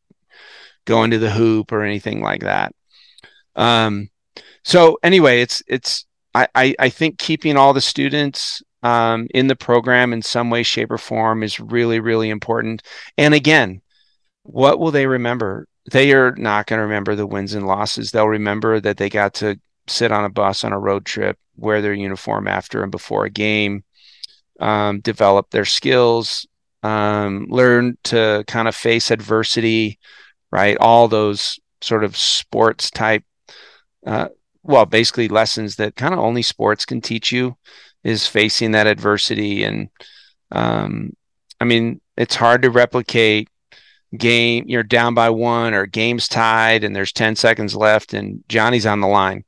[0.86, 2.74] going to the hoop or anything like that.
[3.56, 4.10] Um,
[4.63, 9.56] so anyway, it's it's I, I, I think keeping all the students um, in the
[9.56, 12.84] program in some way, shape, or form is really, really important.
[13.17, 13.82] And again,
[14.43, 15.67] what will they remember?
[15.91, 18.12] They are not going to remember the wins and losses.
[18.12, 21.81] They'll remember that they got to sit on a bus on a road trip, wear
[21.81, 23.83] their uniform after and before a game,
[24.59, 26.45] um, develop their skills,
[26.83, 29.99] um, learn to kind of face adversity,
[30.51, 30.77] right?
[30.79, 33.23] All those sort of sports type,
[34.05, 34.29] uh,
[34.63, 37.57] well, basically lessons that kind of only sports can teach you
[38.03, 39.63] is facing that adversity.
[39.63, 39.89] And
[40.51, 41.15] um,
[41.59, 43.49] I mean, it's hard to replicate
[44.17, 48.85] game you're down by one or game's tied and there's 10 seconds left and Johnny's
[48.85, 49.45] on the line.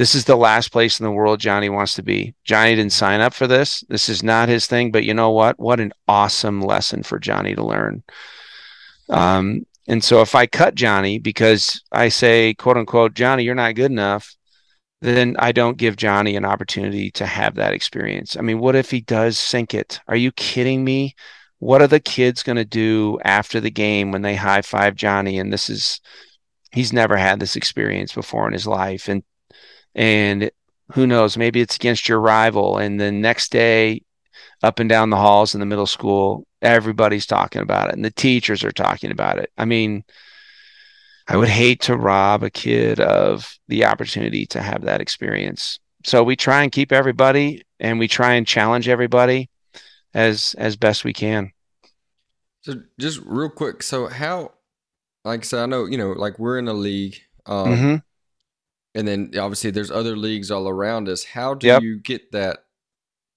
[0.00, 2.34] This is the last place in the world Johnny wants to be.
[2.44, 3.84] Johnny didn't sign up for this.
[3.90, 5.60] This is not his thing, but you know what?
[5.60, 8.02] What an awesome lesson for Johnny to learn.
[9.10, 13.74] Um, and so if I cut Johnny because I say, quote unquote, Johnny, you're not
[13.74, 14.34] good enough,
[15.02, 18.38] then I don't give Johnny an opportunity to have that experience.
[18.38, 20.00] I mean, what if he does sink it?
[20.08, 21.14] Are you kidding me?
[21.58, 25.38] What are the kids going to do after the game when they high five Johnny?
[25.38, 26.00] And this is,
[26.72, 29.06] he's never had this experience before in his life.
[29.06, 29.24] And,
[29.94, 30.50] and
[30.92, 32.78] who knows, maybe it's against your rival.
[32.78, 34.02] And the next day,
[34.62, 38.10] up and down the halls in the middle school, everybody's talking about it and the
[38.10, 39.50] teachers are talking about it.
[39.56, 40.04] I mean,
[41.26, 45.78] I would hate to rob a kid of the opportunity to have that experience.
[46.04, 49.48] So we try and keep everybody and we try and challenge everybody
[50.12, 51.52] as as best we can.
[52.62, 54.52] So just real quick, so how
[55.24, 57.18] like I said, I know, you know, like we're in a league.
[57.46, 57.96] Um mm-hmm.
[58.94, 61.24] And then obviously there's other leagues all around us.
[61.24, 61.82] How do Yep.
[61.82, 62.64] you get that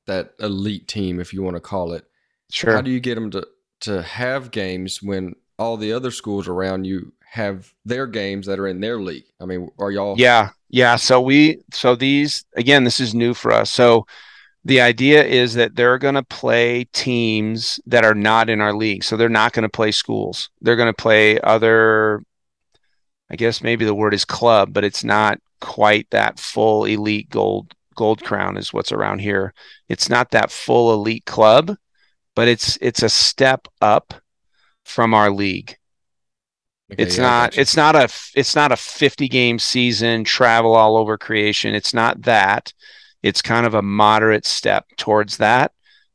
[0.06, 2.06] that elite team, if you want to call it?
[2.52, 2.74] Sure.
[2.74, 3.48] How do you get them to
[3.82, 8.68] to have games when all the other schools around you have their games that are
[8.68, 9.26] in their league?
[9.40, 10.16] I mean, are y'all?
[10.18, 10.96] Yeah, yeah.
[10.98, 13.72] So we, so these again, this is new for us.
[13.72, 14.06] So
[14.66, 19.04] the idea is that they're going to play teams that are not in our league.
[19.04, 20.50] So they're not going to play schools.
[20.62, 22.24] They're going to play other.
[23.34, 27.74] I guess maybe the word is club, but it's not quite that full elite gold
[27.96, 29.56] gold crown is what's around here.
[29.90, 31.76] It's not that full elite club,
[32.36, 34.14] but it's it's a step up
[34.86, 35.78] from our league.
[36.92, 40.96] Okay, it's yeah, not it's not a it's not a 50 game season travel all
[40.96, 41.74] over creation.
[41.74, 42.72] It's not that.
[43.24, 45.72] It's kind of a moderate step towards that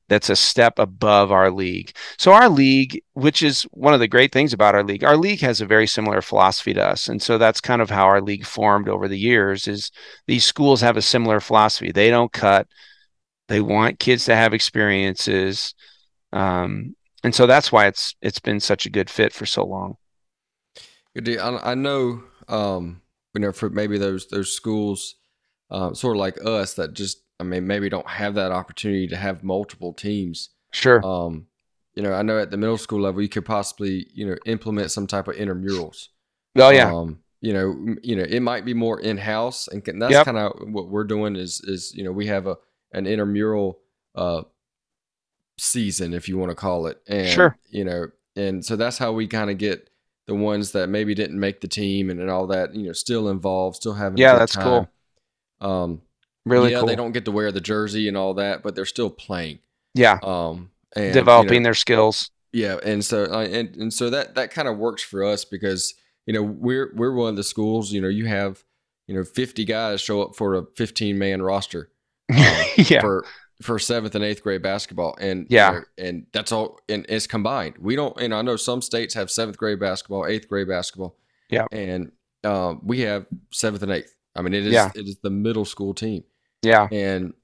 [0.08, 1.94] that's a step above our league.
[2.18, 5.40] So our league which is one of the great things about our league our league
[5.40, 7.08] has a very similar philosophy to us.
[7.08, 9.90] And so that's kind of how our league formed over the years is
[10.26, 11.92] these schools have a similar philosophy.
[11.92, 12.66] They don't cut.
[13.48, 15.74] They want kids to have experiences.
[16.32, 16.94] Um,
[17.24, 19.96] and so that's why it's it's been such a good fit for so long.
[21.16, 23.02] I, I know, um,
[23.34, 25.16] you know, for maybe those those schools,
[25.70, 29.16] uh, sort of like us, that just, I mean, maybe don't have that opportunity to
[29.16, 30.50] have multiple teams.
[30.72, 31.46] sure Um,
[31.94, 34.90] you know, I know at the middle school level, you could possibly, you know, implement
[34.90, 36.08] some type of intramurals.
[36.56, 40.18] oh yeah Um, you know, you know, it might be more in house, and that's
[40.18, 40.20] Yep.
[40.20, 41.36] kind of what we're doing.
[41.36, 42.56] Is is you know, we have a
[42.92, 43.78] an intramural
[44.14, 44.42] uh
[45.58, 47.56] season, if you want to call it, and Sure.
[47.70, 49.90] you know, and so that's how we kind of get
[50.26, 53.28] the ones that maybe didn't make the team and, and all that, you know, still
[53.28, 54.88] involved, still having a Yeah, that's cool.
[55.60, 56.02] Um,
[56.48, 58.84] really yeah, cool they don't get to wear the jersey and all that, but they're
[58.84, 59.58] still playing.
[59.94, 64.08] yeah Um, and you know, developing their skills yeah, and so uh, and and so
[64.10, 65.94] that that kind of works for us because
[66.26, 67.92] you know we're we're one of the schools.
[67.92, 68.64] You know, you have
[69.06, 71.90] you know fifty guys show up for a fifteen man roster
[72.32, 72.38] um,
[72.78, 73.26] yeah for
[73.60, 75.70] for seventh and eighth grade basketball, and you Yeah.
[75.70, 77.74] know, and that's all, and it's combined.
[77.80, 81.18] We don't, and I know some states have seventh grade basketball, eighth grade basketball,
[81.50, 81.66] Yeah.
[81.70, 82.12] and
[82.44, 84.14] um, we have seventh and eighth.
[84.36, 84.90] I mean, it is Yeah.
[84.94, 86.22] it is the middle school team
[86.62, 87.34] yeah and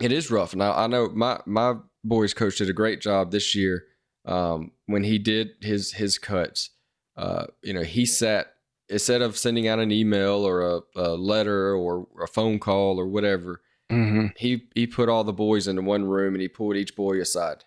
[0.00, 0.54] it is rough.
[0.54, 3.84] Now I know my my boys coach did a great job this year
[4.26, 6.70] um, when he did his his cuts.
[7.16, 8.54] uh, you know, he sat
[8.88, 13.06] instead of sending out an email or a, a letter or a phone call or
[13.06, 13.60] whatever.
[13.90, 17.20] hmm He he put all the boys into one room and he pulled each boy
[17.20, 17.64] aside.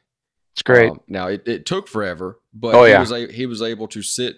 [0.53, 0.89] It's great.
[0.91, 2.99] Um, now it, it took forever, but Oh, he yeah.
[2.99, 4.37] was a, he was able to sit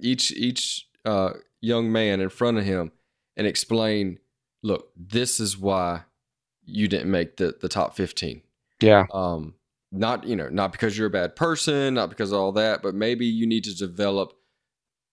[0.00, 1.30] each each uh,
[1.60, 2.90] young man in front of him
[3.36, 4.18] and explain,
[4.62, 6.02] look, this is why
[6.64, 8.42] you didn't make the the top fifteen.
[8.80, 9.06] yeah.
[9.12, 9.54] Um,
[9.90, 12.94] not you know not because you're a bad person, not because of all that, but
[12.94, 14.34] maybe you need to develop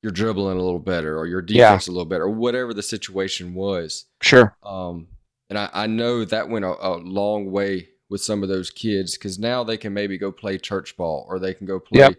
[0.03, 1.69] your dribbling a little better or your Yeah.
[1.69, 4.05] defense a little better or whatever the situation was.
[4.21, 4.55] Sure.
[4.63, 5.07] Um,
[5.49, 9.17] and I, I know that went a, a long way with some of those kids
[9.17, 12.15] because now they can maybe go play church ball or they can go play Yep.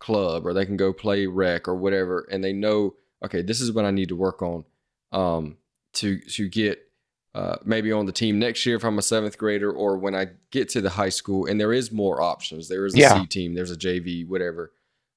[0.00, 3.70] club or they can go play rec or whatever, and they know okay, this is
[3.70, 4.64] what I need to work on
[5.12, 5.58] um,
[5.94, 6.80] to to get
[7.34, 10.28] uh, maybe on the team next year if I'm a seventh grader or when I
[10.50, 12.68] get to the high school and there is more options.
[12.68, 13.20] There is a Yeah.
[13.20, 14.72] C team, there's a JV, whatever.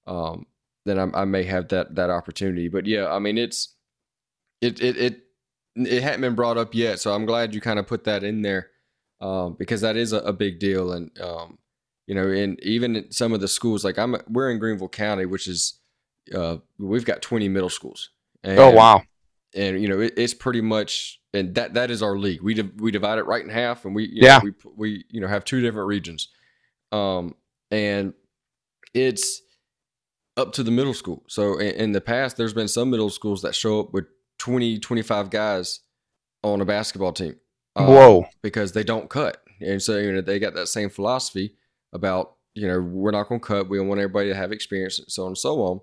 [0.05, 0.45] Um,
[0.85, 2.67] then I, I may have that that opportunity.
[2.67, 3.75] But yeah, I mean it's
[4.61, 5.19] it it it
[5.75, 8.43] it hadn't been brought up yet, so I'm glad you kind of put that in
[8.43, 8.69] there
[9.21, 10.91] um, because that is a, a big deal.
[10.91, 11.57] And um,
[12.05, 15.25] you know, and even in some of the schools, like I'm, we're in Greenville County,
[15.25, 15.79] which is
[16.35, 18.09] uh, we've got 20 middle schools.
[18.43, 19.03] And, oh wow.
[19.55, 22.41] And you know, it, it's pretty much, and that that is our league.
[22.41, 24.39] We div- we divide it right in half, and we you Yeah.
[24.39, 26.29] know, we we you know have two different regions,
[26.91, 27.35] um,
[27.71, 28.13] and
[28.93, 29.41] it's
[30.37, 31.23] up to the middle school.
[31.27, 34.05] So in, in the past, there's been some middle schools that show up with
[34.39, 35.81] 20, 25 guys
[36.43, 37.35] on a basketball team.
[37.75, 38.25] um, Whoa.
[38.41, 39.43] Because they don't cut.
[39.61, 41.55] And so, you know, they got that same philosophy
[41.93, 43.69] about, you know, we're not going to cut.
[43.69, 45.79] We want everybody to have experience, and so on and so on.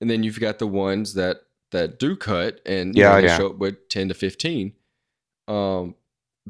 [0.00, 1.42] And then you've got the ones that
[1.74, 3.36] that do cut and you Yeah, know, yeah.
[3.36, 4.72] show up with 10 to 15.
[5.46, 5.94] Um,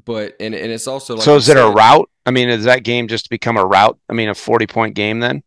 [0.04, 2.08] but, and, and it's also like, so is it a route?
[2.24, 3.98] I mean, is that game just become a route?
[4.08, 5.42] I mean, a 40 point game then?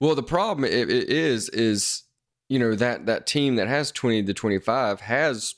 [0.00, 2.02] Well, the problem it, it is is
[2.48, 5.54] you know that that team that has twenty to twenty five has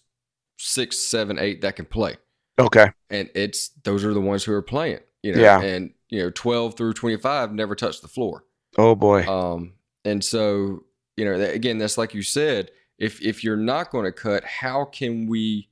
[0.59, 2.17] six, seven, eight that can play,
[2.59, 2.89] Okay.
[3.09, 4.99] and it's those are the ones who are playing.
[5.23, 5.63] You know, Yeah.
[5.63, 8.45] and you know twelve through twenty five never touch the floor.
[8.77, 9.23] Oh boy.
[9.27, 9.73] Um,
[10.05, 10.85] and so
[11.17, 12.71] you know again, that's like you said.
[12.99, 15.69] If if you're not going to cut, how can we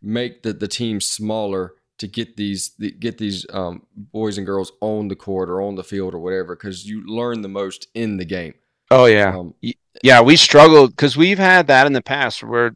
[0.00, 4.72] make the the team smaller to get these the, get these um, boys and girls
[4.80, 6.56] on the court or on the field or whatever?
[6.56, 8.54] Because you learn the most in the game.
[8.90, 9.36] oh yeah.
[9.36, 9.54] Um,
[10.02, 12.74] Yeah, we struggled because we've had that in the past where,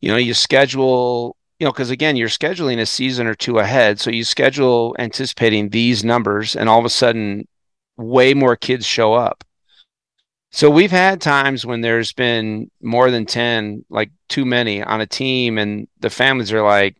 [0.00, 4.00] you know, you schedule, you know, because again, you're scheduling a season or two ahead.
[4.00, 7.46] So you schedule anticipating these numbers, and all of a sudden,
[7.96, 9.44] way more kids show up.
[10.54, 15.06] So we've had times when there's been more than 10, like too many on a
[15.06, 16.96] team, and the families are like,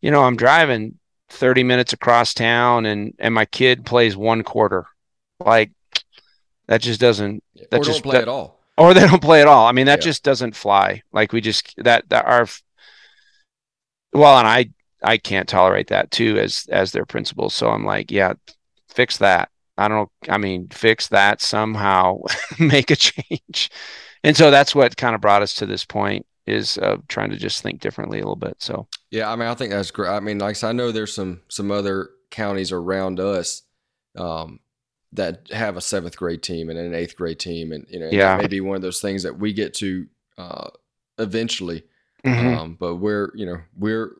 [0.00, 0.96] you know, I'm driving
[1.30, 4.86] 30 minutes across town and and my kid plays one quarter.
[5.44, 5.72] Like
[6.68, 8.60] that just doesn't That or just- don't play that- at all.
[8.78, 9.66] or they don't play at all.
[9.66, 10.04] I mean, that Yeah.
[10.04, 11.02] just doesn't fly.
[11.12, 12.46] Like we just that that our
[14.12, 14.66] well, and I
[15.02, 17.50] I can't tolerate that too as as their principal.
[17.50, 18.34] So I'm like, yeah,
[18.88, 19.50] fix that.
[19.78, 20.32] I don't know.
[20.32, 22.20] I mean, fix that somehow,
[22.58, 23.70] make a change.
[24.24, 27.36] And so that's what kind of brought us to this point is uh, trying to
[27.36, 28.56] just think differently a little bit.
[28.60, 30.10] So Yeah, I mean, I think that's great.
[30.10, 33.62] I mean, like I said, I know there's some some other counties around us
[34.16, 34.60] um,
[35.12, 38.36] that have a seventh grade team and an eighth grade team, and you know, Yeah.
[38.36, 40.06] maybe one of those things that we get to
[40.38, 40.70] uh,
[41.18, 41.84] eventually.
[42.24, 42.56] Mhm.
[42.56, 44.16] Um, but we're you know we're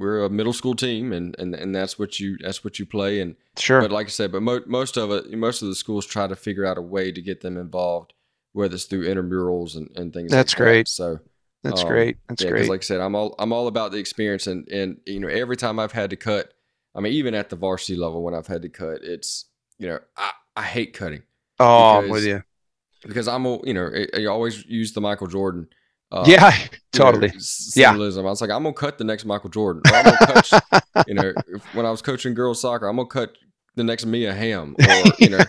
[0.00, 3.20] we're a middle school team, and and and that's what you that's what you play.
[3.20, 6.06] And sure, but like I said, but mo- most of it, most of the schools
[6.06, 8.14] try to figure out a way to get them involved,
[8.52, 10.30] whether it's through intramurals and and things.
[10.32, 10.64] That's like that.
[10.64, 10.88] great.
[10.88, 11.20] So.
[11.62, 12.16] that's um, great.
[12.28, 12.68] That's Yeah, great.
[12.68, 15.56] like I said, I'm all I'm all about the experience, and and you know every
[15.56, 16.52] time I've had to cut,
[16.94, 19.44] I mean even at the varsity level when I've had to cut, it's
[19.78, 21.22] you know I I hate cutting
[21.58, 22.42] oh, I'm because- with you.
[23.06, 25.68] because I'm you know I, I always use the Michael Jordan.
[26.12, 27.32] Uh, yeah, you know, totally.
[27.76, 27.92] Yeah.
[27.92, 29.82] I was like, I'm gonna cut the next Michael Jordan.
[29.86, 30.52] Or I'm gonna coach,
[31.06, 33.36] you know, if, when I was coaching girls soccer, I'm gonna cut
[33.76, 35.44] the next Mia Hamm, or you know,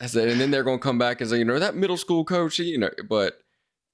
[0.00, 2.24] I said, and then they're gonna come back and say, you know, that middle school
[2.24, 3.38] coach, you know, but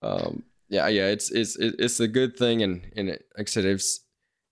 [0.02, 3.64] um, yeah, yeah, it's it's it's a good thing, and and it, like I said,
[3.66, 4.00] it's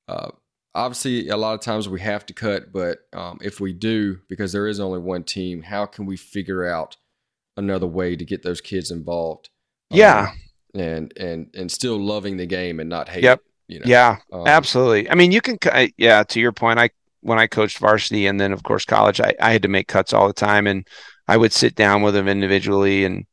[0.08, 0.30] uh,
[0.74, 4.52] obviously a lot of times we have to cut, but um, if we do, because
[4.52, 6.96] there is only one team, how can we figure out
[7.56, 9.48] another way to get those kids involved?
[9.90, 10.32] Um, Yeah.
[10.74, 13.38] And and and still loving the game and not hate Yep.
[13.40, 13.44] it.
[13.66, 15.08] You know, Yeah, Um, Absolutely.
[15.10, 15.58] I mean, you can,
[15.96, 16.90] yeah, to your point, I,
[17.22, 20.12] when I coached varsity and then, of course, college, I, I had to make cuts
[20.12, 20.66] all the time.
[20.66, 20.86] And
[21.26, 23.24] I would sit down with them individually and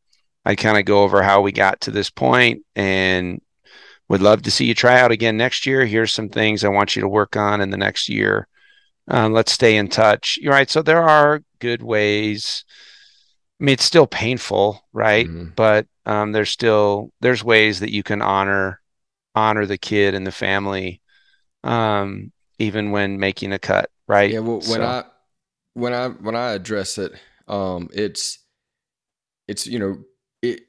[0.46, 3.42] I kind of go over how we got to this point and
[4.08, 5.86] would love to see you try out again next year.
[5.86, 8.48] Here's some things I want you to work on in the next year.
[9.12, 10.38] Uh, let's stay in touch.
[10.42, 10.70] You're right.
[10.70, 12.64] So there are good ways.
[13.60, 15.28] I mean, it's still painful, right?
[15.28, 15.56] Mhm.
[15.56, 18.82] But um, there's still there's ways that you can honor
[19.36, 21.02] honor the kid and the family,
[21.64, 24.32] um, even when making a cut, right?
[24.32, 25.04] Yeah, well, when So- I
[25.74, 27.14] when I when I address it,
[27.47, 28.39] um, it's
[29.47, 29.97] it's you know
[30.41, 30.62] it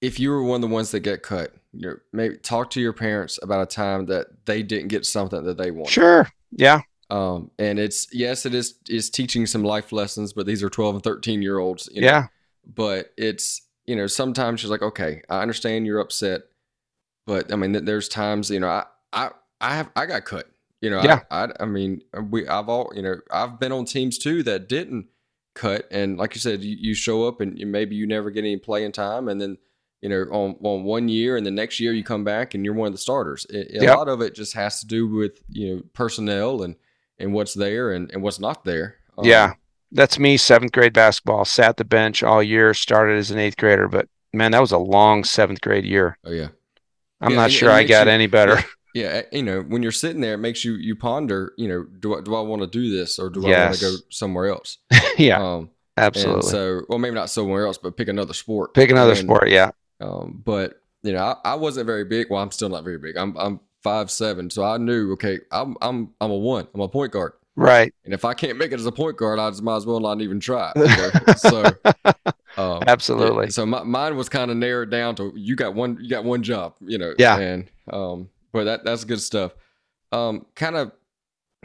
[0.00, 2.80] if you were one of the ones that get cut, you know, maybe talk to
[2.80, 5.90] your parents about a time that they didn't get something that they wanted.
[5.92, 10.62] sure, yeah, Um, and it's yes, it is is teaching some life lessons, but these
[10.62, 11.88] are twelve and thirteen year olds.
[11.92, 12.06] You know?
[12.08, 12.26] yeah,
[12.66, 13.62] But it's
[13.92, 16.44] you know sometimes she's like, okay, I understand you're upset,
[17.26, 19.30] but I mean, there's times you know I I
[19.60, 20.48] I have I got cut.
[20.80, 21.20] You know, Yeah.
[21.30, 24.66] I, I I mean we I've all you know I've been on teams too that
[24.66, 25.08] didn't
[25.54, 28.44] cut, and like you said, you, you show up and you, maybe you never get
[28.44, 29.58] any playing time, and then
[30.00, 32.72] you know on on one year and the next year you come back and you're
[32.72, 33.46] one of the starters.
[33.50, 36.76] It, a lot of it just has to do with you know personnel and
[37.18, 38.96] and what's there and, and what's not there.
[39.18, 39.52] Um, yeah.
[39.92, 40.36] That's me.
[40.36, 41.44] Seventh grade basketball.
[41.44, 42.74] Sat the bench all year.
[42.74, 46.18] Started as an eighth grader, but man, that was a long seventh grade year.
[46.24, 46.48] Oh yeah.
[47.20, 48.58] I'm Yeah, not sure I got you- any better.
[48.94, 51.54] Yeah, eh, you know, when you're sitting there, it makes you you ponder.
[51.56, 53.80] You know, do I do I want to do this or do I want to
[53.80, 54.78] go somewhere else?
[55.18, 56.50] Yeah, Um, absolutely.
[56.50, 58.74] So, well, maybe not somewhere else, but pick another sport.
[58.74, 59.48] Pick another And, sport.
[59.50, 59.70] Yeah,
[60.00, 62.28] Um, but you know, I, I wasn't very big.
[62.28, 63.16] Well, I'm still not very big.
[63.16, 66.68] I'm I'm five seven, so I knew okay, I'm I'm I'm a one.
[66.74, 67.92] I'm a point guard, right.
[68.04, 70.00] and if I can't make it as a point guard, I just might as well
[70.00, 70.72] not even try.
[70.76, 71.10] you know?
[71.36, 71.64] so.
[72.56, 73.50] Um, Absolutely.
[73.50, 76.42] so my, mine was kind of narrowed down to you got one you got one
[76.42, 77.14] job, you know.
[77.18, 77.38] Yeah.
[77.38, 79.52] And um, but that that's good stuff.
[80.12, 80.92] Um, kind of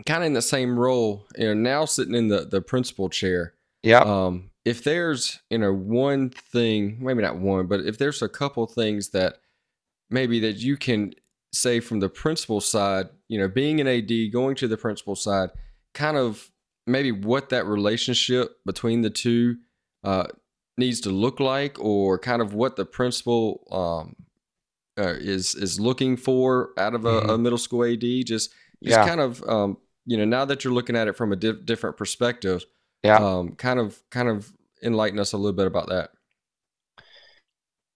[0.05, 3.53] kind of in the same role, you know, now sitting in the the principal chair.
[3.83, 3.99] Yeah.
[3.99, 8.65] Um, if there's you know one thing, maybe not one, but if there's a couple
[8.67, 9.39] things that
[10.09, 11.13] maybe that you can
[11.53, 15.49] say from the principal side, you know, being an AD, going to the principal side,
[15.97, 16.49] kind of
[16.85, 19.57] maybe what that relationship between the two
[20.03, 20.27] uh,
[20.77, 24.15] needs to look like, or kind of what the principal um,
[25.03, 28.01] uh, is is looking for out of a, a middle school AD.
[28.01, 29.07] Just just Yeah.
[29.07, 31.97] kind of um, you know now that you're looking at it from a di- different
[31.97, 32.63] perspective,
[33.03, 33.17] Yeah.
[33.17, 36.11] um, kind of kind of enlighten us a little bit about that.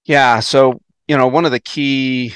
[0.06, 0.40] Yeah.
[0.40, 2.34] So, you know, one of the key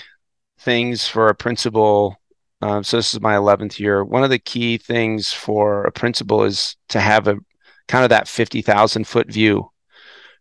[0.60, 2.18] things for a principal,
[2.62, 6.44] um, so this is my 11th year, one of the key things for a principal
[6.44, 7.38] is to have a
[7.88, 9.70] kind of that 50,000 foot view,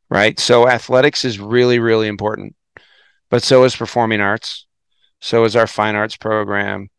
[0.09, 0.39] right?
[0.39, 2.55] So athletics is really, really important,
[3.31, 4.67] but so is performing arts.
[5.21, 6.91] So is our fine arts program.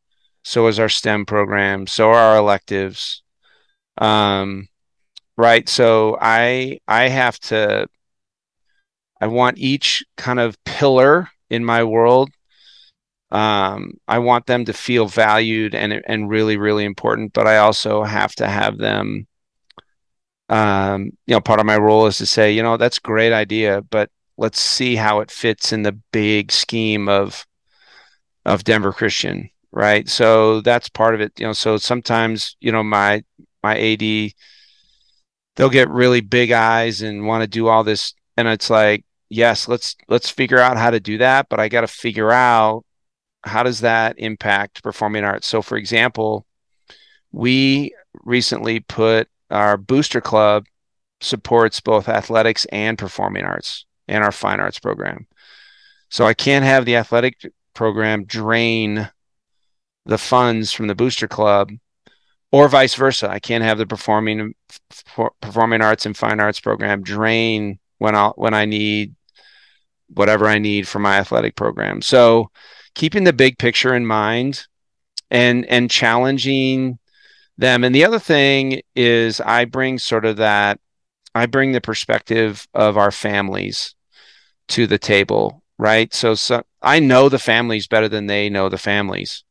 [0.43, 1.87] So is our STEM program.
[1.87, 3.23] So are our electives.
[3.97, 4.67] Um,
[5.37, 5.67] right.
[5.67, 7.87] So I, I have to
[9.21, 12.29] I want each kind of pillar in my world.
[13.31, 18.03] Um, I want them to feel valued and and really really important, but I also
[18.03, 19.27] have to have them.
[20.47, 23.33] Um, you know, part of my role is to say, you know, that's a great
[23.33, 27.45] idea, but let's see how it fits in the big scheme of
[28.45, 30.07] of Denver Christian, right?
[30.07, 31.33] So that's part of it.
[31.39, 33.23] You know, so sometimes you know my
[33.63, 34.33] my AD
[35.55, 39.67] they'll get really big eyes and want to do all this and it's like yes
[39.67, 42.84] let's let's figure out how to do that but i got to figure out
[43.45, 46.45] how does that impact performing arts so for example
[47.31, 47.93] we
[48.23, 50.65] recently put our booster club
[51.21, 55.27] supports both athletics and performing arts and our fine arts program
[56.09, 59.09] so i can't have the athletic program drain
[60.05, 61.71] the funds from the booster club
[62.51, 63.29] or vice versa.
[63.29, 64.53] I can't have the performing
[65.41, 69.15] performing arts and fine arts program drain when I when I need
[70.07, 72.01] whatever I need for my athletic program.
[72.01, 72.51] So
[72.95, 74.65] keeping the big picture in mind
[75.29, 76.97] and and challenging
[77.57, 77.83] them.
[77.83, 80.79] And the other thing is I bring sort of that
[81.35, 83.93] I bring the perspective of our families
[84.69, 86.13] to the table, right?
[86.13, 89.43] So, so I know the families better than they know the families.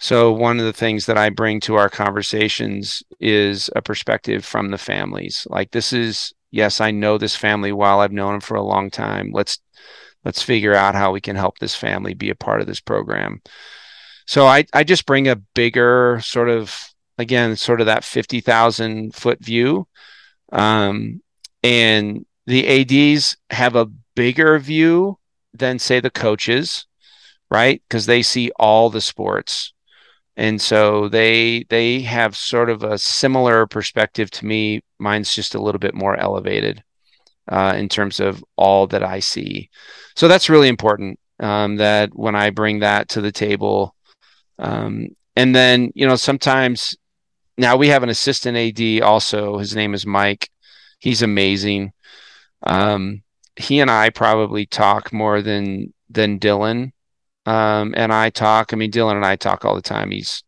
[0.00, 4.70] So one of the things that I bring to our conversations is a perspective from
[4.70, 5.46] the families.
[5.48, 8.00] Like this is yes, I know this family well.
[8.00, 9.30] I've known them for a long time.
[9.32, 9.60] Let's
[10.24, 13.42] let's figure out how we can help this family be a part of this program.
[14.26, 16.74] So I I just bring a bigger sort of
[17.18, 19.86] again sort of that 50,000 foot view.
[20.52, 21.22] Um
[21.62, 25.18] and the ADs have a bigger view
[25.54, 26.86] than say the coaches,
[27.50, 27.82] right?
[27.88, 29.74] Because they see all the sports
[30.36, 35.62] and so they they have sort of a similar perspective to me mine's just a
[35.62, 36.82] little bit more elevated
[37.48, 39.68] uh, in terms of all that i see.
[40.16, 43.94] So that's really important um, that when i bring that to the table
[44.58, 46.96] um, and then you know sometimes
[47.56, 49.58] now we have an assistant ad also.
[49.58, 50.48] His name is mike.
[50.98, 51.92] He's amazing.
[52.62, 53.22] Um,
[53.56, 56.92] he and I probably talk more than than Dylan
[57.46, 58.72] um, and I talk.
[58.72, 60.10] I mean, Dylan and I talk all the time.
[60.10, 60.42] He's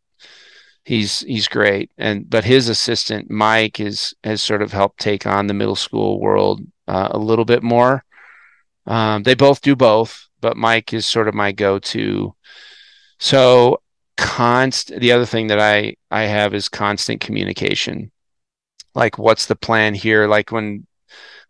[0.84, 5.46] he's he's great, and but his assistant Mike is has sort of helped take on
[5.46, 8.04] the middle school world uh, a little bit more.
[8.86, 12.34] Um, they both do both, but Mike is sort of my go-to.
[13.18, 13.80] So
[14.16, 18.10] const the other thing that I I have is constant communication.
[18.94, 20.26] Like, what's the plan here?
[20.26, 20.86] Like when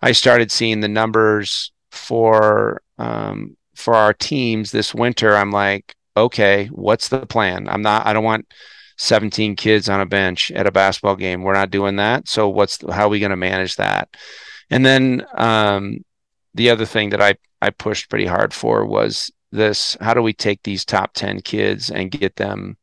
[0.02, 6.66] I started seeing the numbers for um, for our teams this winter, I'm like, okay,
[6.68, 7.68] what's the plan?
[7.68, 8.06] I'm not.
[8.06, 8.46] I don't want
[8.98, 11.42] 17 kids on a bench at a basketball game.
[11.42, 12.28] We're not doing that.
[12.28, 14.08] So what's how are we going to manage that?
[14.70, 15.98] And then um,
[16.54, 20.32] the other thing that I I pushed pretty hard for was this: how do we
[20.32, 22.76] take these top 10 kids and get them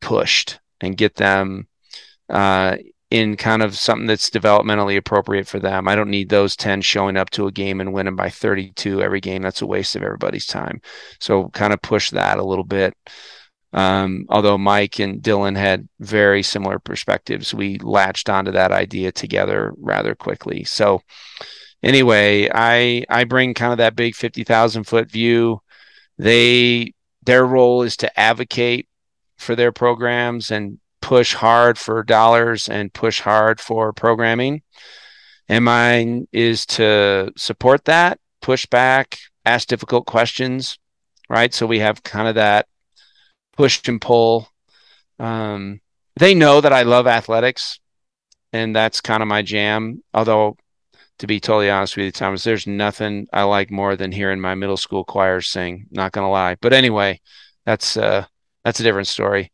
[0.00, 1.68] pushed and get them
[2.28, 2.76] uh,
[3.10, 5.88] in kind of something that's developmentally appropriate for them.
[5.88, 9.20] I don't need those 10 showing up to a game and winning by 32 every
[9.20, 9.42] game.
[9.42, 10.82] That's a waste of everybody's time.
[11.18, 12.94] So kind of push that a little bit.
[13.72, 19.72] Um, although Mike and Dylan had very similar perspectives, we latched onto that idea together
[19.76, 20.64] rather quickly.
[20.64, 21.02] So
[21.82, 25.60] anyway, I I bring kind of that big 50,000 foot view.
[26.16, 26.94] They
[27.24, 28.88] their role is to advocate
[29.36, 34.62] for their programs and push hard for dollars and push hard for programming.
[35.48, 40.78] And mine is to support that, push back, ask difficult questions,
[41.28, 41.52] right?
[41.54, 42.66] So we have kind of that
[43.58, 44.48] push and pull.
[45.18, 45.80] Um,
[46.14, 47.80] they know that I love athletics,
[48.52, 50.02] and that's kind of my jam.
[50.14, 50.56] Although,
[51.18, 54.54] to be totally honest with you, Thomas, there's nothing I like more than hearing my
[54.54, 55.86] middle school choir sing.
[55.90, 57.20] Not gonna lie, but anyway,
[57.66, 58.26] that's uh,
[58.64, 59.50] that's a different story.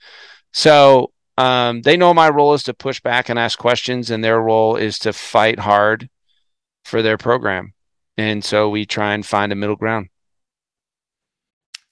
[0.52, 4.40] So um, they know my role is to push back and ask questions, and their
[4.40, 6.10] role is to fight hard
[6.84, 7.72] for their program.
[8.18, 10.08] And so we try and find a middle ground.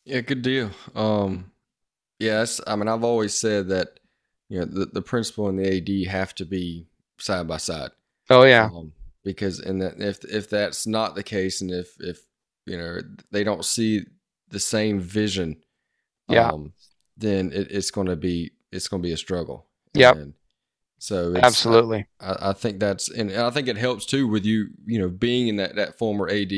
[0.04, 0.70] Yeah, good deal.
[0.94, 1.51] Um,
[2.22, 4.00] yes, I mean I've always said that
[4.48, 6.86] you know the, the principal and the AD have to be
[7.18, 7.90] side by side.
[8.30, 8.92] Oh yeah, um,
[9.24, 12.20] because and that if if that's not the case, and if if
[12.66, 12.98] you know
[13.30, 14.04] they don't see
[14.48, 15.56] the same vision,
[16.28, 16.72] yeah, um,
[17.16, 19.66] then it, it's going to be it's going to be a struggle.
[19.94, 20.14] Yeah.
[20.98, 25.00] So absolutely, I, I, think that's and I think it helps too with you, you
[25.00, 26.52] know, being in that that former AD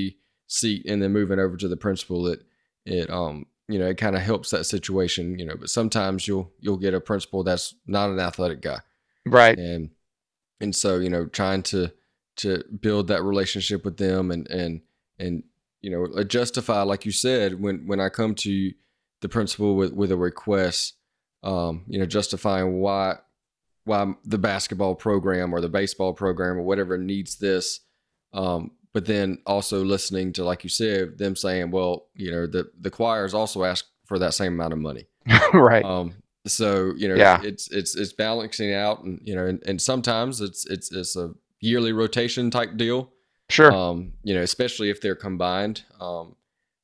[0.49, 2.27] seat and then moving over to the principal.
[2.27, 2.43] It
[2.85, 5.57] it um you know it kind of helps that situation, you know.
[5.59, 8.81] But sometimes you'll you'll get a principal that's not an athletic guy,
[9.27, 9.57] right?
[9.59, 9.91] And
[10.61, 11.93] and so you know trying to
[12.37, 14.81] to build that relationship with them and and
[15.19, 15.45] and
[15.81, 18.73] you know justify like you said when when I come to
[19.21, 20.95] the principal with with a request
[21.45, 23.17] um, you know, justifying why
[23.85, 27.81] why the basketball program or the baseball program or whatever needs this.
[28.33, 32.71] Um, but then also listening to, like you said, them saying, well, you know, the
[32.81, 35.07] the choirs also ask for that same amount of money,
[35.53, 35.85] right?
[35.85, 36.15] Um,
[36.47, 37.41] so you know, yeah.
[37.43, 41.35] it's it's it's balancing out, and you know, and, and sometimes it's it's it's a
[41.61, 43.11] yearly rotation type deal.
[43.51, 43.73] Sure.
[43.73, 45.83] Um, you know, especially if they're combined.
[46.01, 46.37] Um,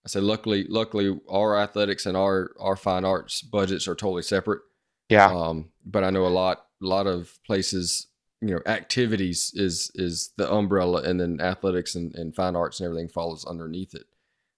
[0.04, 4.62] I said, luckily, luckily, our athletics and our our fine arts budgets are totally separate.
[5.08, 5.32] Yeah.
[5.32, 8.06] Um, but I know a lot, a lot of places,
[8.40, 12.86] you know, activities is is the umbrella, and then athletics and, and fine arts and
[12.86, 14.04] everything follows underneath it.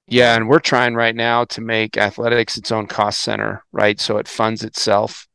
[0.08, 4.00] Yeah, and we're trying right now to make athletics its own cost center, right?
[4.00, 5.26] So it funds itself.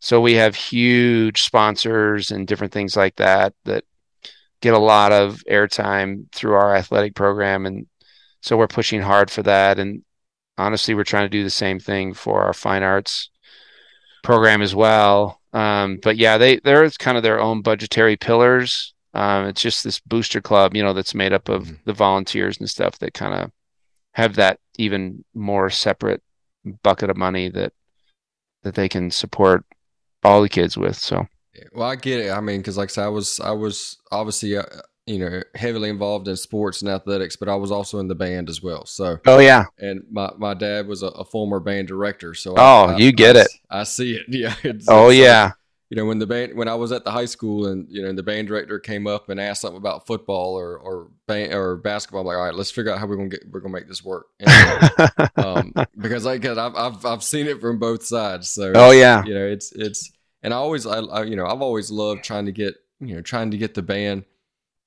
[0.00, 3.84] So we have huge sponsors and different things like that that
[4.60, 7.86] get a lot of airtime through our athletic program and
[8.46, 9.80] so we're pushing hard for that.
[9.80, 10.04] And
[10.56, 13.30] honestly, we're trying to do the same thing for our fine arts
[14.22, 15.40] program as well.
[15.56, 18.94] Um, but yeah, they they're kind of their own budgetary pillars.
[19.14, 21.74] Um, it's just this booster club, you know, that's made up of mm-hmm.
[21.86, 23.50] the volunteers and stuff that kind of
[24.12, 26.22] have that even more separate
[26.82, 27.72] bucket of money that
[28.64, 29.64] that they can support
[30.22, 30.96] all the kids with.
[30.96, 31.26] So,
[31.72, 32.30] well, I get it.
[32.30, 34.64] I mean, because like I said, I was I was obviously uh,
[35.06, 38.48] you know heavily involved in sports and athletics, but I was also in the band
[38.48, 38.84] as well.
[38.86, 42.34] So oh yeah, and my, my dad was a, a former band director.
[42.34, 43.48] So oh, I, you get I, it.
[43.70, 44.26] I see it.
[44.28, 44.54] Yeah.
[44.88, 45.52] oh yeah.
[45.88, 48.12] You know when the band when I was at the high school and you know
[48.12, 52.22] the band director came up and asked something about football or or band, or basketball,
[52.22, 54.04] I'm like, all right, let's figure out how we're gonna get we're gonna make this
[54.04, 54.26] work.
[54.40, 58.50] And, um, because like I've, I've I've seen it from both sides.
[58.50, 60.10] So oh yeah, you know it's it's
[60.42, 63.22] and I always I, I you know I've always loved trying to get you know
[63.22, 64.24] trying to get the band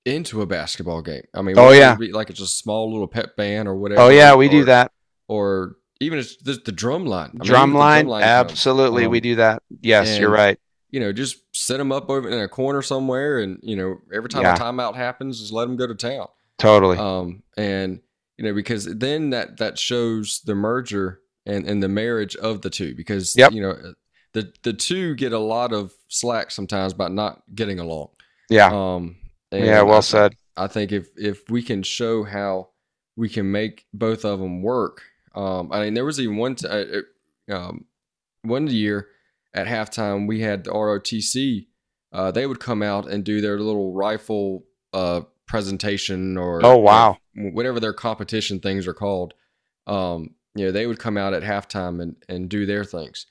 [0.05, 1.23] into a basketball game.
[1.33, 4.01] I mean, oh yeah, like it's a small little pep band or whatever.
[4.01, 4.91] Oh yeah, we or, do that.
[5.27, 7.37] Or even it's the, the drum line.
[7.41, 9.63] I drum, mean, line, drum line, absolutely, um, we do that.
[9.81, 10.57] Yes, and, you're right.
[10.89, 14.29] You know, just set them up over in a corner somewhere, and you know, every
[14.29, 14.55] time yeah.
[14.55, 16.27] a timeout happens, just let them go to town.
[16.57, 16.97] Totally.
[16.97, 18.01] Um, and
[18.37, 22.69] you know because then that that shows the merger and and the marriage of the
[22.69, 23.53] two because Yep.
[23.53, 23.93] you know
[24.33, 28.09] the the two get a lot of slack sometimes by not getting along.
[28.49, 28.69] yeah.
[28.71, 29.17] Um,
[29.51, 29.81] and yeah.
[29.81, 30.35] Well I- said.
[30.57, 32.69] I think if if we can show how
[33.15, 36.67] we can make both of them work, um, I mean, there was even one t-
[36.67, 37.01] uh,
[37.53, 37.85] um,
[38.41, 39.07] one year
[39.53, 41.67] at halftime we had the ROTC.
[42.11, 47.17] Uh, they would come out and do their little rifle uh, presentation or Oh, wow.
[47.37, 49.33] or whatever their competition things are called.
[49.87, 53.27] Um, you know, they would come out at halftime and and do their things.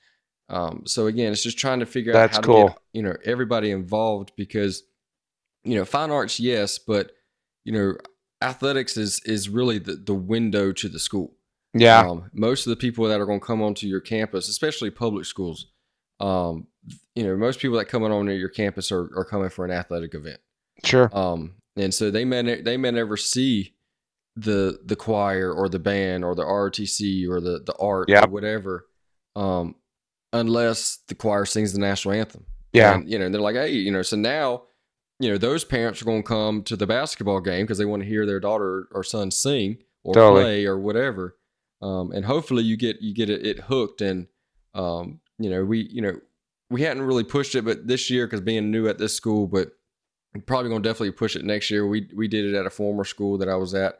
[0.49, 2.67] Um, so again, it's just trying to figure That's out how cool.
[2.69, 4.81] to get you know everybody involved because
[5.69, 7.11] you know fine arts yes, but
[7.65, 7.95] you know
[8.41, 11.35] athletics is is really the, the window to the school.
[11.73, 11.99] Yeah.
[11.99, 15.25] Um, most of the people that are going to come onto your campus, especially public
[15.25, 15.67] schools,
[16.19, 16.65] um,
[17.15, 19.71] you know, most people that come on to your campus are, are coming for an
[19.71, 20.39] athletic event.
[20.83, 21.09] Sure.
[21.13, 23.75] Um, and so they may ne- they may never see
[24.35, 28.27] the the choir or the band or the ROTC or the the art Yep.
[28.27, 28.85] or whatever,
[29.35, 29.75] um,
[30.33, 32.45] unless the choir sings the national anthem.
[32.73, 32.95] Yeah.
[32.95, 34.63] And, you know, they're like, hey, you know, so now,
[35.19, 38.01] you know, those parents are going to come to the basketball game because they want
[38.03, 40.43] to hear their daughter or son sing or Totally.
[40.43, 41.35] play or whatever.
[41.81, 44.27] Um, and hopefully you get you get it, it hooked and
[44.73, 46.19] um, you know we you know
[46.69, 49.71] we hadn't really pushed it, but this year because being new at this school, but
[50.33, 51.87] we're probably going to definitely push it next year.
[51.87, 53.99] We we did it at a former school that I was at,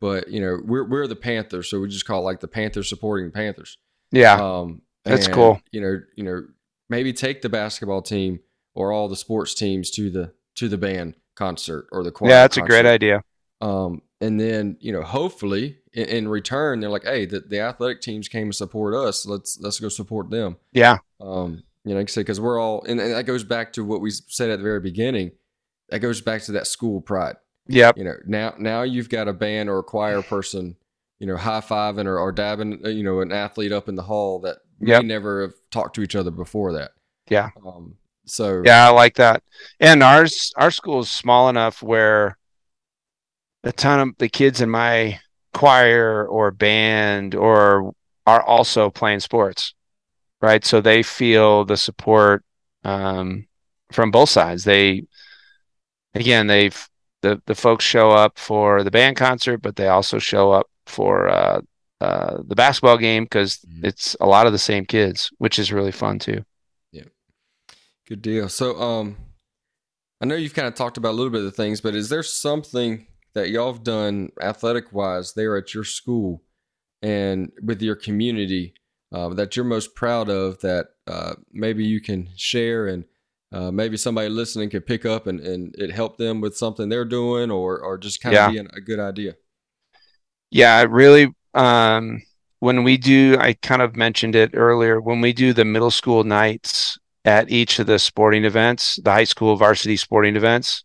[0.00, 2.88] but you know we're we're the Panthers, so we just call it like the Panthers
[2.88, 3.76] supporting the Panthers.
[4.12, 4.34] Yeah.
[4.34, 5.60] Um, That's and, cool.
[5.72, 6.46] You know, you know,
[6.88, 8.40] maybe take the basketball team
[8.74, 12.30] or all the sports teams to the to the band concert or the choir.
[12.30, 12.42] yeah.
[12.42, 13.22] That's a great idea.
[13.60, 18.00] Um, and then you know, hopefully, in, in return, they're like, "Hey, the, the athletic
[18.00, 19.26] teams came to support us.
[19.26, 20.98] Let's let's go support them." Yeah.
[21.20, 23.84] Um, you know, like I said, because we're all, and, and that goes back to
[23.84, 25.32] what we said at the very beginning.
[25.90, 27.36] That goes back to that school pride.
[27.68, 27.92] Yeah.
[27.94, 30.76] You know, now now you've got a band or a choir person,
[31.20, 34.02] you know, high fiving or, or dabbing, uh, you know, an athlete up in the
[34.02, 35.02] hall that Yep.
[35.02, 36.90] may never have talked to each other before that.
[37.30, 37.48] Yeah.
[37.64, 37.96] Um,
[38.26, 39.42] so Yeah, I like that.
[39.80, 42.36] And ours our school is small enough where
[43.64, 45.18] a ton of the kids in my
[45.54, 47.92] choir or band or
[48.26, 49.74] are also playing sports.
[50.42, 50.64] Right.
[50.64, 52.44] So they feel the support
[52.84, 53.46] um,
[53.92, 54.64] from both sides.
[54.64, 55.04] They
[56.14, 56.88] again they've
[57.22, 61.28] the, the folks show up for the band concert, but they also show up for
[61.28, 61.60] uh,
[62.00, 63.84] uh, the basketball game because Mhm.
[63.84, 66.44] it's a lot of the same kids, which is really fun too.
[68.06, 68.48] Good deal.
[68.48, 69.16] So, um,
[70.20, 72.08] I know you've kind of talked about a little bit of the things, but is
[72.08, 76.42] there something that y'all have done athletic wise there at your school
[77.02, 78.74] and with your community
[79.12, 83.04] uh, that you're most proud of that uh, maybe you can share and
[83.52, 87.04] uh, maybe somebody listening can pick up and, and it help them with something they're
[87.04, 88.44] doing or, or just kind Yeah.
[88.46, 89.34] of being a good idea?
[90.50, 91.34] Yeah, really.
[91.54, 92.22] Um,
[92.60, 95.00] when we do, I kind of mentioned it earlier.
[95.00, 99.24] When we do the middle school nights at each of the sporting events, the high
[99.24, 100.84] school varsity sporting events,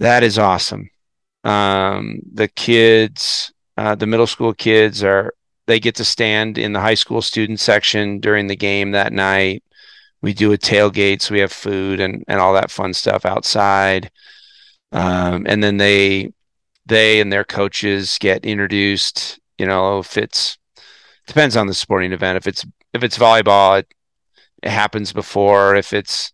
[0.00, 0.90] that is awesome.
[1.44, 5.32] Um, the kids, uh, the middle school kids are
[5.66, 9.62] they get to stand in the high school student section during the game that night.
[10.20, 14.10] We do a tailgate, so we have food and and all that fun stuff outside.
[14.92, 16.32] Um, and then they
[16.86, 19.38] they and their coaches get introduced.
[19.58, 20.58] You know, if it's
[21.26, 22.36] depends on the sporting event.
[22.36, 23.84] If it's if it's volleyball,
[24.64, 25.74] it, happens before.
[25.76, 26.32] If it's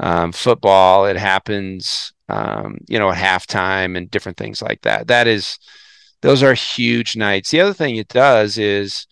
[0.00, 2.12] um, football, it happens.
[2.30, 5.06] Um, you know, at halftime and different things like that.
[5.06, 5.58] That is,
[6.20, 7.50] those are huge nights.
[7.50, 9.06] The other thing it does is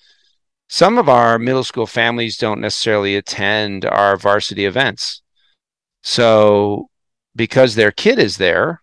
[0.68, 5.22] some of our middle school families don't necessarily attend our varsity events.
[6.02, 6.90] So
[7.34, 8.82] because their kid is there,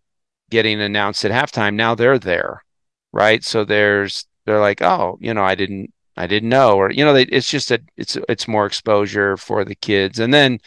[0.50, 2.64] getting announced at halftime now they're there
[3.12, 7.04] right so there's they're like oh you know i didn't i didn't know or you
[7.04, 10.60] know they, it's just a it's it's more exposure for the kids and then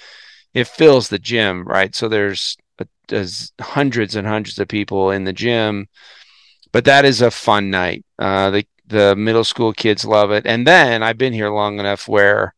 [0.55, 2.57] it fills the gym right so there's,
[3.09, 5.87] there's hundreds and hundreds of people in the gym
[6.73, 10.67] but that is a fun night uh the the middle school kids love it and
[10.67, 12.55] then i've been here long enough where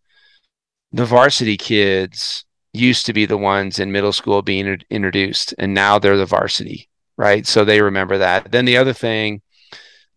[0.92, 5.74] the varsity kids used to be the ones in middle school being in- introduced and
[5.74, 7.46] now they're the varsity right?
[7.46, 8.50] So they remember that.
[8.50, 9.42] Then the other thing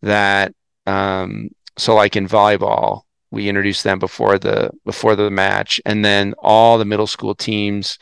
[0.01, 0.53] that,
[0.85, 3.01] um, so like in volleyball,
[3.31, 7.97] we introduce them before the before the match, and then all the middle school teams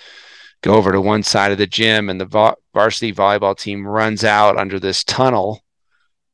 [0.62, 4.24] go over to one side of the gym, and the va- varsity volleyball team runs
[4.24, 5.62] out under this tunnel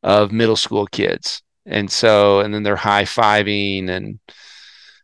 [0.04, 4.20] of middle school kids, and so and then they're high fiving and.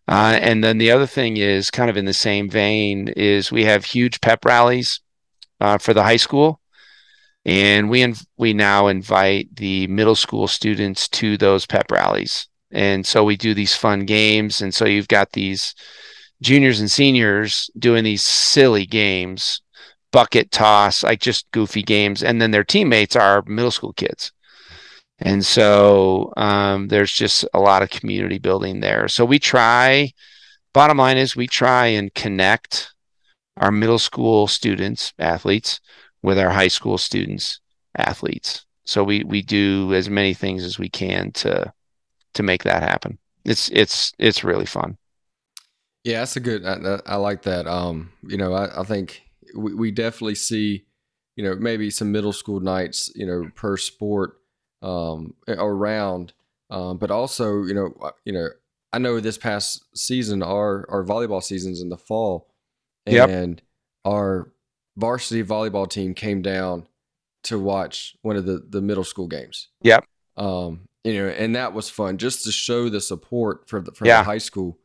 [0.07, 3.63] Uh, and then the other thing is kind of in the same vein is we
[3.63, 4.99] have huge pep rallies
[5.61, 6.60] uh, for the high school
[7.45, 12.47] and we inv- we now invite the middle school students to those pep rallies.
[12.71, 14.61] And so we do these fun games.
[14.61, 15.75] And so you've got these
[16.41, 19.61] juniors and seniors doing these silly games
[20.11, 22.23] bucket toss like just goofy games.
[22.23, 24.31] And then their teammates are middle school kids.
[25.19, 29.07] And so um, there's just a lot of community building there.
[29.07, 30.11] So we try
[30.73, 32.93] bottom line is we try and connect
[33.57, 35.79] our middle school students athletes
[36.21, 37.59] with our high school students
[37.97, 38.65] athletes.
[38.85, 41.73] So we we do as many things as we can to
[42.33, 43.17] to make that happen.
[43.45, 44.97] It's it's it's really fun.
[46.03, 47.67] Yeah that's a good i, I like that.
[47.67, 49.23] Um you know i, I think
[49.55, 50.85] we, we definitely see
[51.35, 54.37] you know maybe some middle school nights you know per sport
[54.81, 56.33] um around.
[56.69, 58.47] Um but also you know uh, you know
[58.93, 62.47] i know this past season our our volleyball seasons in the fall.
[63.07, 63.29] Yep.
[63.29, 63.61] and
[64.05, 64.51] our
[65.01, 66.87] varsity volleyball team came down
[67.43, 69.67] to watch one of the the middle school games.
[69.81, 70.05] Yep.
[70.37, 74.05] Um, you know, and that was fun just to show the support for the for
[74.05, 74.19] Yeah.
[74.19, 74.77] the high school.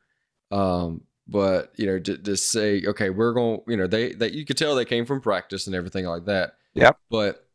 [0.50, 4.44] Um, but you know, to, to say, okay, we're going, you know, they that you
[4.44, 6.54] could tell they came from practice and everything like that.
[6.74, 6.98] Yep.
[7.10, 7.46] But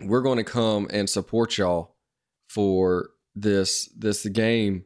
[0.00, 1.96] we're going to come and support y'all
[2.48, 4.84] for this this game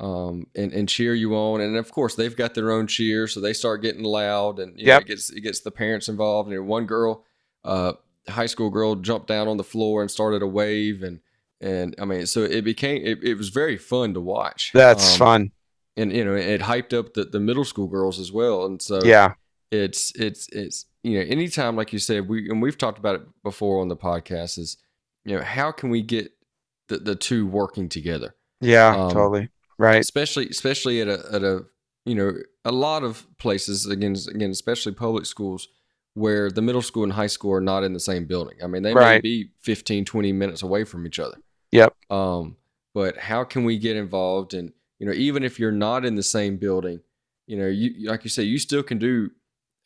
[0.00, 1.60] um, and, and cheer you on.
[1.60, 4.86] And of course, they've got their own cheer, so they start getting loud, and you
[4.86, 6.50] know, it gets it gets the parents involved.
[6.50, 7.24] And one girl,
[7.64, 7.92] uh,
[8.28, 11.20] high school girl, jumped down on the floor and started a wave, and
[11.60, 14.72] and I mean, so it became it, it was very fun to watch.
[14.72, 15.52] that's Um, fun
[15.96, 18.64] and you know, it hyped up the, the middle school girls as well.
[18.64, 19.34] And so yeah
[19.70, 23.22] it's it's it's you know anytime like you said we and we've talked about it
[23.42, 24.76] before on the podcast is
[25.24, 26.32] you know how can we get
[26.88, 29.48] the, the two working together yeah Um, totally
[29.80, 30.00] right.
[30.00, 31.64] Especially especially at a at a
[32.04, 32.32] you know
[32.64, 35.68] a lot of places again again especially public schools
[36.14, 38.58] where the middle school and high school are not in the same building.
[38.62, 41.38] I mean they may be 15 20 minutes away from each other.
[41.72, 41.94] Yep.
[42.10, 42.56] um
[42.92, 44.54] but how can we get involved?
[44.54, 47.00] And you know even if you're not in the same building
[47.46, 49.30] you know you like you say you still can do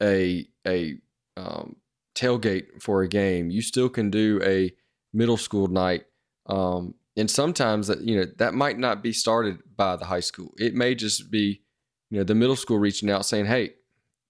[0.03, 0.99] a a
[1.37, 1.77] um,
[2.15, 3.51] tailgate for a game.
[3.51, 4.73] You still can do a
[5.13, 6.05] middle school night
[6.47, 10.53] um, and sometimes that you know that might not be started by the high school.
[10.59, 11.63] It may just be
[12.11, 13.75] you know the middle school reaching out saying hey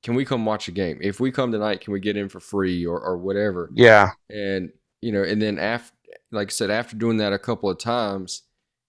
[0.03, 0.99] can we come watch a game?
[1.01, 3.70] If we come tonight can we get in for free or, or whatever?
[3.74, 4.11] Yeah.
[4.28, 4.70] And
[5.01, 5.95] you know and then after
[6.32, 8.43] like i said after doing that a couple of times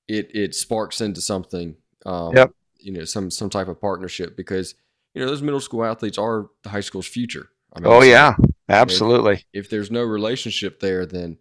[0.07, 1.75] it it sparks into something
[2.05, 2.51] um Yep.
[2.79, 4.75] you know some some type of partnership because
[5.13, 7.49] you know those middle school athletes are the high school's future.
[7.73, 8.35] I oh yeah.
[8.69, 9.45] absolutely.
[9.53, 11.37] if there's no relationship there then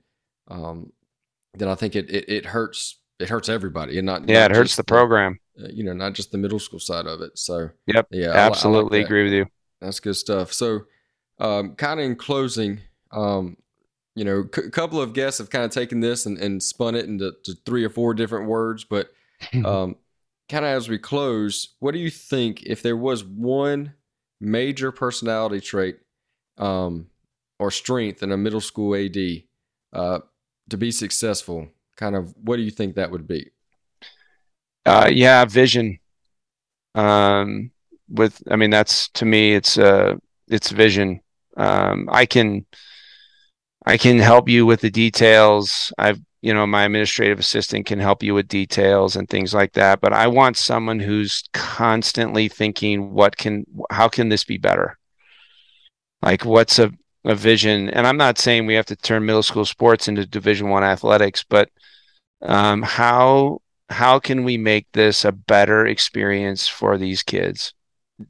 [0.49, 0.93] um
[1.55, 4.57] then i think it it, it hurts it hurts everybody and not yeah not it
[4.57, 7.71] hurts the program uh, you know not just the middle school side of it so
[7.87, 9.47] Yep, yeah I I like absolutely agree with you
[9.81, 10.53] That's good stuff.
[10.53, 10.87] So,
[11.39, 12.81] um, kind of in closing,
[13.13, 13.57] um,
[14.15, 17.05] you know, a couple of guests have kind of taken this and, and spun it
[17.05, 18.85] into to three or four different words.
[18.85, 19.11] But
[19.65, 19.97] um,
[20.49, 23.93] kind of as we close, what do you think if there was one
[24.41, 25.99] major personality trait
[26.57, 27.09] um,
[27.59, 29.17] or strength in a middle school AD
[29.93, 30.21] uh,
[30.71, 31.69] to be successful?
[31.97, 33.51] Kind of, what do you think that would be?
[34.87, 35.99] uh, yeah vision
[36.95, 37.71] um
[38.09, 40.15] with i mean that's to me it's uh
[40.49, 41.21] it's vision
[41.57, 42.65] um i can
[43.87, 48.23] i can help you with the details i've you know my administrative assistant can help
[48.23, 53.37] you with details and things like that but i want someone who's constantly thinking what
[53.37, 54.99] can how can this be better
[56.23, 56.93] like what's a,
[57.25, 57.91] a vision.
[57.91, 61.45] And i'm not saying we have to turn middle school sports into division one athletics
[61.49, 61.71] but
[62.43, 67.75] um, how how can we make this a better experience for these kids?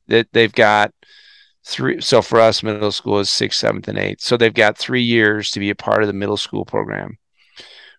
[0.09, 0.93] That they've got
[1.65, 4.21] three so for us middle school is sixth seventh and eighth.
[4.23, 7.19] So they've got three years to be a part of the middle school program.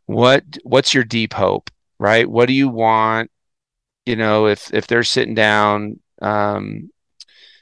[0.05, 1.69] What what's your deep hope
[1.99, 2.29] right?
[2.29, 3.31] What do you want
[4.05, 6.91] you know if if they're sitting down um,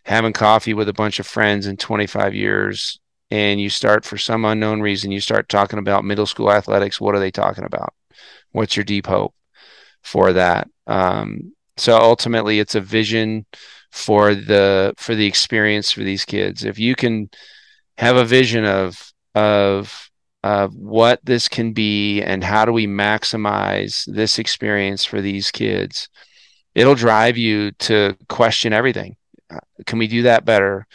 [0.06, 3.00] having coffee with a bunch of friends in 25 years
[3.34, 7.16] and you start for some unknown reason you start talking about middle school athletics what
[7.16, 7.94] are they talking about
[8.52, 9.34] what's your deep hope
[10.04, 10.70] for that.
[10.86, 13.46] Um, so ultimately, it's a vision
[13.92, 16.64] for the for the experience for these kids.
[16.64, 17.30] If you can
[17.98, 20.10] have a vision of of
[20.44, 26.10] of what this can be and how do we maximize this experience for these kids,
[26.76, 29.16] it'll drive you to question everything.
[29.50, 30.86] Uh, Can we do that better?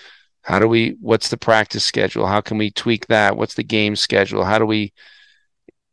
[0.49, 0.97] How do we?
[1.01, 2.27] What's the practice schedule?
[2.27, 3.37] How can we tweak that?
[3.37, 4.45] What's the game schedule?
[4.45, 4.93] How do we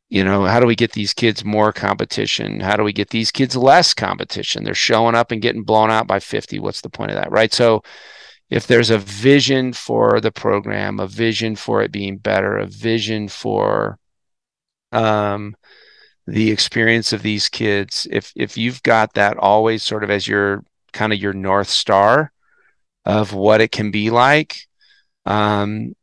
[0.09, 3.31] you know how do we get these kids more competition how do we get these
[3.31, 7.09] kids less competition they're showing up and getting blown out by 50 what's the point
[7.09, 7.81] of that right so
[8.49, 13.27] if there's a vision for the program, a vision for it being better, a vision
[13.27, 13.97] for
[14.91, 15.55] um,
[16.27, 20.63] the experience of these kids, if if you've got that always sort of as your
[20.93, 22.31] kind of your north star
[23.05, 24.67] of what it can be like,
[25.25, 25.95] um,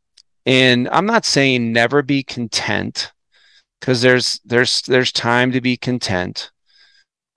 [0.45, 3.11] and I'm not saying never be content
[3.79, 6.51] because there's there's there's time to be content,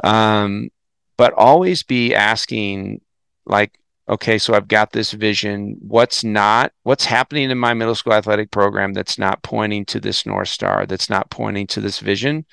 [0.02, 0.70] um,
[1.16, 3.00] but always be asking
[3.46, 5.76] like okay, so I've got this vision.
[5.80, 10.24] What's not, what's happening in my middle school athletic program that's not pointing to this
[10.26, 12.46] North Star, that's not pointing to this vision?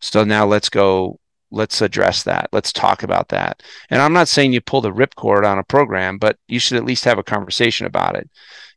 [0.00, 1.18] So now let's go,
[1.52, 2.48] let's address that.
[2.52, 3.62] Let's talk about that.
[3.90, 6.84] And I'm not saying you pull the ripcord on a program, but you should at
[6.84, 8.28] least have a conversation about it.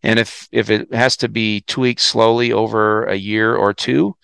[0.04, 4.16] And if if it has to be tweaked slowly over a year or two,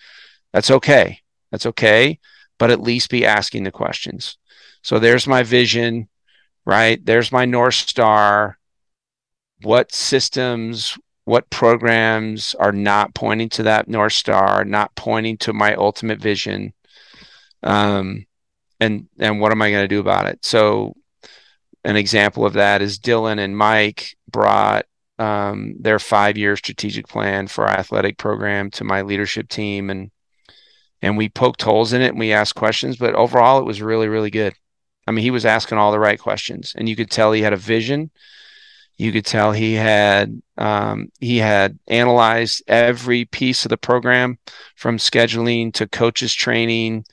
[0.54, 1.20] that's okay.
[1.52, 2.20] That's okay.
[2.60, 4.38] But at least be asking the questions.
[4.84, 6.10] So there's my vision
[6.66, 7.04] right?
[7.06, 8.58] There's my North Star.
[9.64, 15.76] What systems, what programs are not pointing to that North Star, not pointing to my
[15.76, 16.74] ultimate vision?
[17.64, 18.26] Um,
[18.82, 20.44] and and what am I going to do about it?
[20.44, 20.96] So,
[21.86, 24.86] an example of that is Dylan and Mike brought
[25.20, 30.12] um, their five-year strategic plan for our athletic program to my leadership team, and
[31.02, 32.98] and we poked holes in it and we asked questions.
[32.98, 34.56] But overall, it was really really good.
[35.08, 37.54] I mean, he was asking all the right questions, and you could tell he had
[37.54, 38.10] a vision.
[38.98, 44.40] You could tell he had um, he had analyzed every piece of the program,
[44.76, 47.06] from scheduling to coaches training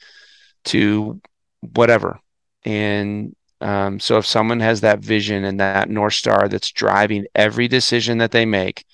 [0.64, 1.20] to
[1.61, 2.20] whatever.
[2.64, 7.66] And um, so, if someone has that vision and that north star that's driving every
[7.68, 8.84] decision that they make,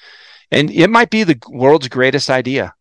[0.50, 2.74] and it might be the world's greatest idea,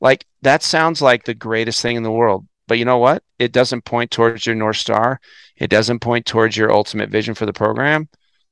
[0.00, 2.46] like that sounds like the greatest thing in the world.
[2.68, 3.22] But you know what?
[3.38, 5.20] It doesn't point towards your North Star.
[5.56, 8.08] It doesn't point towards your ultimate vision for the program.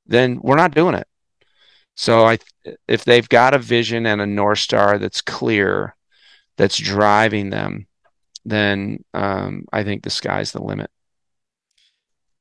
[0.06, 1.08] Then we're not doing it.
[1.96, 2.38] So I,
[2.88, 5.96] if they've got a vision and a North Star that's clear,
[6.56, 7.86] that's driving them,
[8.44, 10.90] then um, I think the sky's the limit.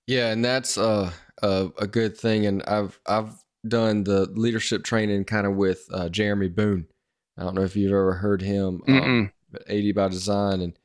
[0.08, 2.46] Yeah, and that's uh, a a good thing.
[2.46, 3.34] And I've I've
[3.68, 6.88] done the leadership training kind of with uh, Jeremy Boone.
[7.38, 10.78] I don't know if you've ever heard him, um, but AD by Design, and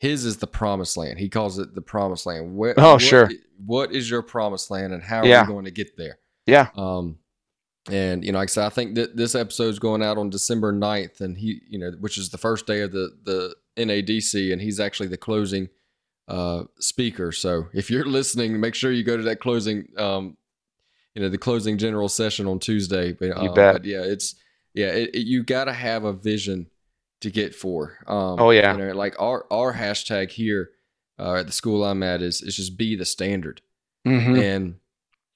[0.00, 1.18] his is the promised land.
[1.18, 2.56] He calls it the promised land.
[2.56, 3.30] What, oh, what, sure.
[3.64, 5.42] What is your promised land, and how are yeah.
[5.42, 6.18] we going to get there?
[6.46, 6.68] Yeah.
[6.76, 7.18] Um,
[7.88, 10.30] and you know, like I said, I think that this episode is going out on
[10.30, 14.52] December 9th, and he, you know, which is the first day of the the NADC,
[14.52, 15.68] and he's actually the closing
[16.28, 17.32] uh, speaker.
[17.32, 20.36] So if you're listening, make sure you go to that closing, um,
[21.14, 23.12] you know, the closing general session on Tuesday.
[23.12, 23.74] But, you uh, bet.
[23.74, 24.34] But yeah, it's
[24.74, 26.68] yeah, it, it, you got to have a vision
[27.20, 27.98] to get for.
[28.06, 30.70] Um, oh yeah, you know, like our our hashtag here
[31.18, 33.60] uh, at the school I'm at is is just be the standard,
[34.06, 34.36] mm-hmm.
[34.36, 34.74] and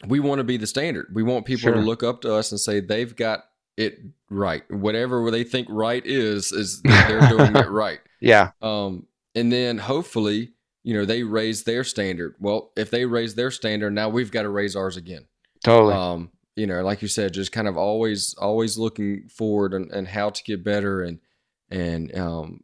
[0.07, 1.09] we want to be the standard.
[1.13, 1.75] We want people sure.
[1.75, 3.45] to look up to us and say they've got
[3.77, 3.99] it
[4.31, 4.69] right.
[4.71, 8.01] Whatever they think right is is they're doing it right.
[8.27, 8.51] Yeah.
[8.61, 10.53] Um, and then hopefully,
[10.83, 12.37] you know, they raise their standard.
[12.41, 15.27] Well, if they raise their standard, now we've got to raise ours again.
[15.65, 15.95] Totally.
[15.95, 20.09] Um, you know, like you said, just kind of always always looking forward and, and
[20.09, 21.19] how to get better and
[21.71, 22.61] and um,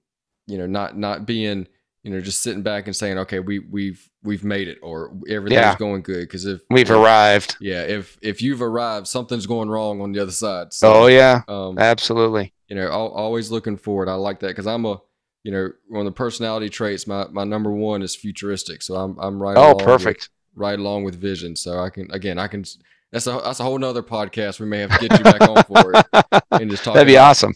[0.46, 1.66] you know, not not being
[2.02, 5.60] you know just sitting back and saying, okay, we we've we've made it or everything's
[5.60, 5.76] yeah.
[5.76, 10.00] going good because if we've if, arrived, yeah, if if you've arrived, something's going wrong
[10.00, 10.72] on the other side.
[10.72, 12.54] So, oh yeah, um, absolutely.
[12.68, 14.08] You know, always looking forward.
[14.08, 15.00] I like that because I'm a
[15.43, 18.82] you know, one of the personality traits, my, my number one is futuristic.
[18.82, 19.57] So I'm I'm right.
[19.57, 20.28] Oh, perfect.
[20.55, 21.57] With, right along with vision.
[21.57, 22.64] So I can again I can.
[23.11, 24.61] That's a that's a whole nother podcast.
[24.61, 26.95] We may have to get you back on for it and just talk.
[26.95, 27.55] That'd be awesome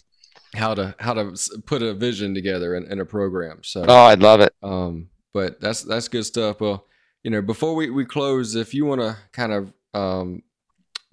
[0.55, 3.61] how to how to put a vision together in, in a program.
[3.62, 4.55] So oh, I'd love it.
[4.62, 6.61] Um, but that's that's good stuff.
[6.61, 6.87] Well,
[7.22, 10.43] you know, before we, we close, if you want to kind of um,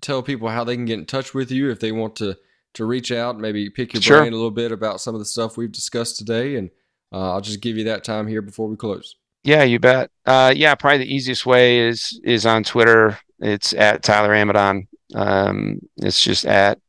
[0.01, 2.37] tell people how they can get in touch with you, if they want to
[2.73, 4.19] to reach out, maybe pick your sure.
[4.19, 6.69] brain a little bit about some of the stuff we've discussed today, and
[7.11, 9.15] uh, I'll just give you that time here before we close.
[9.43, 10.09] Yeah, you bet.
[10.25, 13.19] Uh, yeah, probably the easiest way is is on Twitter.
[13.39, 14.87] It's at Tyler Amidon.
[15.13, 16.79] Um, it's just at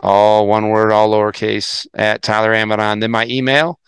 [0.00, 3.00] all one word, all lowercase at Tyler Amidon.
[3.00, 3.80] Then my email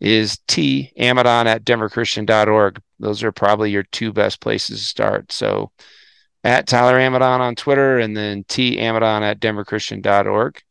[0.00, 2.80] is t amidon at denverchristian.org.
[3.00, 5.32] Those are probably your two best places to start.
[5.32, 5.70] So
[6.44, 10.62] at Tyler Amidon on Twitter and then t amidon at denverchristian.org.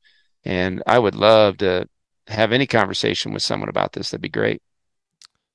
[0.46, 1.88] And I would love to
[2.28, 4.12] have any conversation with someone about this.
[4.12, 4.62] That'd be great.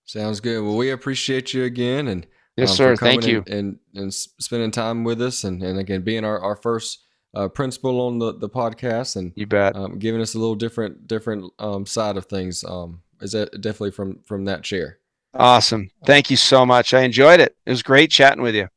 [0.04, 0.62] Sounds good.
[0.62, 2.08] Well, we appreciate you again.
[2.08, 2.26] And
[2.56, 2.96] yes, um, sir.
[2.96, 3.44] Thank you.
[3.46, 7.48] And, and, and spending time with us and, and again, being our, our first uh,
[7.48, 11.50] principal on the, the podcast and you bet um, giving us a little different different
[11.58, 14.98] um, side of things um, is that definitely from from that chair.
[15.34, 16.92] Awesome, thank you so much.
[16.92, 17.56] I enjoyed it.
[17.64, 18.68] It was great chatting with you.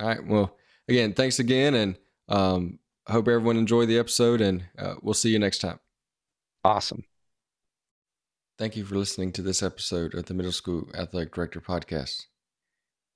[0.00, 0.56] All right, well,
[0.88, 1.98] again, thanks again, and
[2.28, 2.78] um,
[3.10, 5.80] I hope everyone enjoyed the episode, and uh, we'll see you next time.
[6.62, 7.02] Awesome.
[8.56, 12.26] Thank you for listening to this episode of the Middle School Athletic Director Podcast.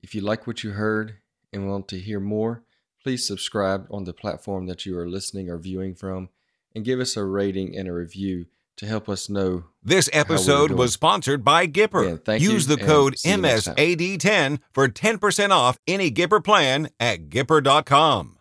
[0.03, 1.19] If you like what you heard
[1.53, 2.65] and want to hear more,
[3.05, 6.29] please subscribe on the platform that you are listening or viewing from
[6.75, 8.47] and give us a rating and a review
[8.79, 9.67] to help us know.
[9.81, 12.03] This episode was sponsored by Gipper.
[12.03, 13.77] Again, thank Use you, the code and see you next time.
[13.77, 18.34] MSAD10 for 10% off any Gipper plan at Gipper.com.